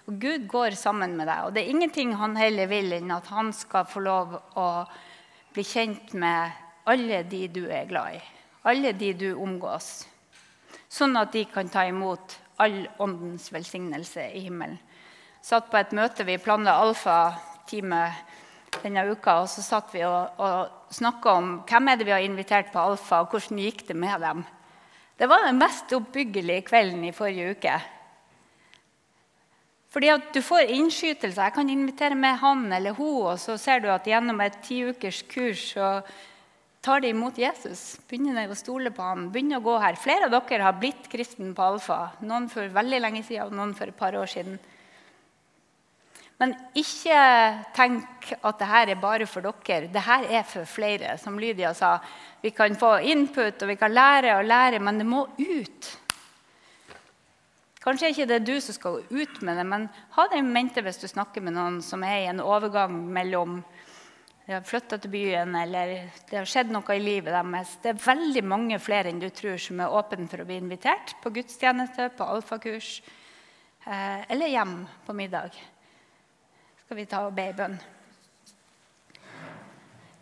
Og 0.07 0.19
Gud 0.23 0.45
går 0.47 0.77
sammen 0.79 1.17
med 1.19 1.27
deg, 1.27 1.47
og 1.47 1.55
det 1.55 1.65
er 1.65 1.73
ingenting 1.73 2.13
han 2.21 2.37
heller 2.39 2.69
vil 2.71 2.93
enn 2.95 3.11
at 3.17 3.27
han 3.33 3.51
skal 3.57 3.89
få 3.91 4.05
lov 4.05 4.37
å 4.55 4.69
bli 5.57 5.65
kjent 5.67 6.15
med 6.15 6.53
alle 6.87 7.25
de 7.27 7.47
du 7.51 7.65
er 7.65 7.89
glad 7.91 8.21
i, 8.21 8.23
alle 8.71 8.93
de 8.95 9.11
du 9.19 9.31
omgås 9.35 10.05
sånn 10.89 11.17
at 11.19 11.33
de 11.35 11.45
kan 11.51 11.69
ta 11.73 11.87
imot 11.89 12.37
all 12.63 12.87
åndens 13.03 13.51
velsignelse 13.53 14.31
i 14.33 14.47
himmelen. 14.47 14.79
Satt 15.45 15.69
på 15.71 15.79
et 15.79 15.93
møte, 15.95 16.25
Vi 16.25 16.39
planla 16.43 16.79
Alfa-time 16.83 18.03
denne 18.83 19.05
uka, 19.07 19.41
og 19.43 19.49
så 19.49 19.63
satt 19.63 19.93
vi 19.95 20.03
og, 20.05 20.41
og 20.43 20.95
snakka 20.95 21.35
om 21.39 21.51
hvem 21.69 21.89
er 21.89 21.99
det 21.99 22.07
vi 22.09 22.15
har 22.15 22.25
invitert 22.25 22.73
på 22.73 22.83
Alfa, 22.83 23.23
og 23.23 23.35
hvordan 23.35 23.61
gikk 23.63 23.87
det 23.89 23.97
med 23.97 24.21
dem. 24.21 24.45
Det 25.17 25.29
var 25.31 25.47
den 25.47 25.61
mest 25.61 25.93
oppbyggelige 25.97 26.67
kvelden 26.67 27.05
i 27.09 27.15
forrige 27.15 27.55
uke. 27.57 27.77
Fordi 29.97 30.11
at 30.13 30.33
Du 30.35 30.43
får 30.45 30.69
innskytelser. 30.75 31.43
Jeg 31.47 31.55
kan 31.57 31.71
invitere 31.73 32.15
med 32.15 32.37
han 32.43 32.67
eller 32.73 32.93
hun, 32.99 33.33
og 33.33 33.39
så 33.41 33.57
ser 33.57 33.81
du 33.81 33.89
at 33.89 34.05
gjennom 34.05 34.41
et 34.45 34.59
ti 34.63 34.83
ukers 34.85 35.23
kurs 35.31 35.63
så 35.73 36.03
tar 36.87 37.01
de 37.03 37.11
imot 37.11 37.39
Jesus, 37.39 37.97
begynner 38.07 38.37
de 38.39 38.55
å 38.55 38.59
stole 38.59 38.93
på 38.95 39.03
ham, 39.03 39.27
begynner 39.35 39.59
å 39.59 39.65
gå 39.65 39.75
her. 39.83 39.99
Flere 39.99 40.29
av 40.29 40.37
dere 40.37 40.69
har 40.69 40.79
blitt 40.79 41.09
kristen 41.11 41.51
på 41.57 41.65
Alfa. 41.65 42.13
Noen 42.23 42.47
for 42.53 42.71
veldig 42.71 43.01
lenge 43.03 43.25
siden, 43.27 43.51
og 43.51 43.59
noen 43.59 43.75
for 43.75 43.91
et 43.91 43.99
par 43.99 44.15
år 44.15 44.31
siden. 44.31 44.61
Men 46.39 46.53
ikke 46.77 47.19
tenk 47.75 48.31
at 48.37 48.59
dette 48.61 48.81
er 48.93 49.01
bare 49.03 49.27
for 49.27 49.43
dere. 49.43 49.89
Dette 49.91 50.19
er 50.31 50.45
for 50.47 50.69
flere. 50.69 51.17
Som 51.19 51.41
Lydia 51.43 51.73
sa, 51.75 51.97
vi 52.43 52.53
kan 52.55 52.77
få 52.79 52.99
input 53.09 53.65
og 53.65 53.73
vi 53.73 53.79
kan 53.81 53.95
lære 53.95 54.37
og 54.37 54.47
lære, 54.47 54.83
men 54.85 55.01
det 55.01 55.09
må 55.09 55.25
ut. 55.41 55.93
Kanskje 57.83 58.13
ikke 58.13 58.29
det 58.31 58.37
er 58.41 58.47
du 58.47 58.57
som 58.61 58.77
skal 58.77 59.01
gå 59.01 59.23
ut 59.25 59.43
med 59.47 59.59
det, 59.59 59.67
men 59.67 59.89
ha 60.19 60.29
det 60.31 60.39
i 60.39 60.47
mente 60.47 60.83
hvis 60.87 61.03
du 61.03 61.09
snakker 61.11 61.43
med 61.43 61.55
noen 61.57 61.81
som 61.83 62.03
er 62.07 62.25
i 62.25 62.31
en 62.31 62.43
overgang 62.43 62.95
mellom 63.15 63.61
de 64.47 64.55
har 64.55 64.63
flytta 64.63 64.95
til 65.03 65.11
byen, 65.11 65.57
eller 65.59 65.93
det 66.31 66.37
har 66.39 66.47
skjedd 66.47 66.71
noe 66.71 66.95
i 66.95 67.03
livet 67.03 67.35
deres. 67.35 67.73
Det 67.83 67.91
er 67.91 68.05
veldig 68.05 68.43
mange 68.47 68.79
flere 68.79 69.11
enn 69.11 69.19
du 69.19 69.27
tror 69.35 69.59
som 69.59 69.81
er 69.83 69.97
åpne 69.99 70.29
for 70.31 70.45
å 70.45 70.47
bli 70.47 70.61
invitert 70.63 71.17
på 71.23 71.33
gudstjeneste, 71.35 72.13
på 72.15 72.29
alfakurs 72.37 73.01
eh, 73.03 74.23
eller 74.31 74.53
hjem 74.53 74.77
på 75.03 75.17
middag. 75.19 75.57
Skal 76.85 77.01
vi 77.01 77.09
ta 77.11 77.25
og 77.27 77.35
be 77.35 77.49
i 77.51 77.57
bønn? 77.59 77.75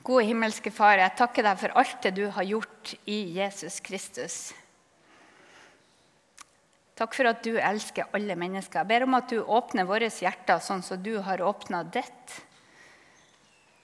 Gode 0.04 0.24
himmelske 0.30 0.72
Far, 0.72 0.96
jeg 1.00 1.16
takker 1.20 1.44
deg 1.44 1.60
for 1.60 1.76
alt 1.80 2.00
det 2.04 2.14
du 2.16 2.24
har 2.32 2.48
gjort 2.48 2.94
i 3.04 3.18
Jesus 3.36 3.76
Kristus. 3.84 4.38
Takk 6.96 7.12
for 7.12 7.28
at 7.28 7.44
du 7.44 7.58
elsker 7.58 8.08
alle 8.16 8.40
mennesker. 8.40 8.80
Jeg 8.80 8.88
ber 8.88 9.04
om 9.04 9.20
at 9.20 9.28
du 9.28 9.42
åpner 9.42 9.84
våre 9.88 10.08
hjerter 10.08 10.64
sånn 10.64 10.84
som 10.86 11.00
du 11.04 11.18
har 11.28 11.44
åpna 11.44 11.84
ditt. 11.84 12.40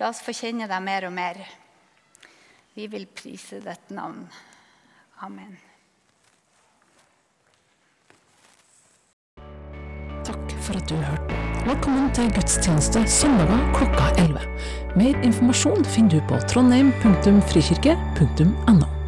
La 0.01 0.09
oss 0.09 0.23
få 0.25 0.33
kjenne 0.33 0.65
deg 0.65 0.81
mer 0.81 1.05
og 1.11 1.13
mer. 1.13 1.37
Vi 2.73 2.89
vil 2.89 3.05
prise 3.13 3.61
ditt 3.61 3.91
navn. 3.93 4.25
Amen. 5.21 5.61
Takk 10.25 10.57
for 10.65 10.73
at 10.79 10.89
du 10.89 10.97
hørte. 10.97 11.37
Velkommen 11.67 12.09
til 12.17 12.33
gudstjeneste 12.33 13.05
søndager 13.13 13.61
klokka 13.77 14.09
11. 14.23 14.41
Mer 14.97 15.21
informasjon 15.21 15.85
finner 15.85 16.17
du 16.17 16.25
på 16.33 16.41
trondheim.frikirke.no. 16.49 19.00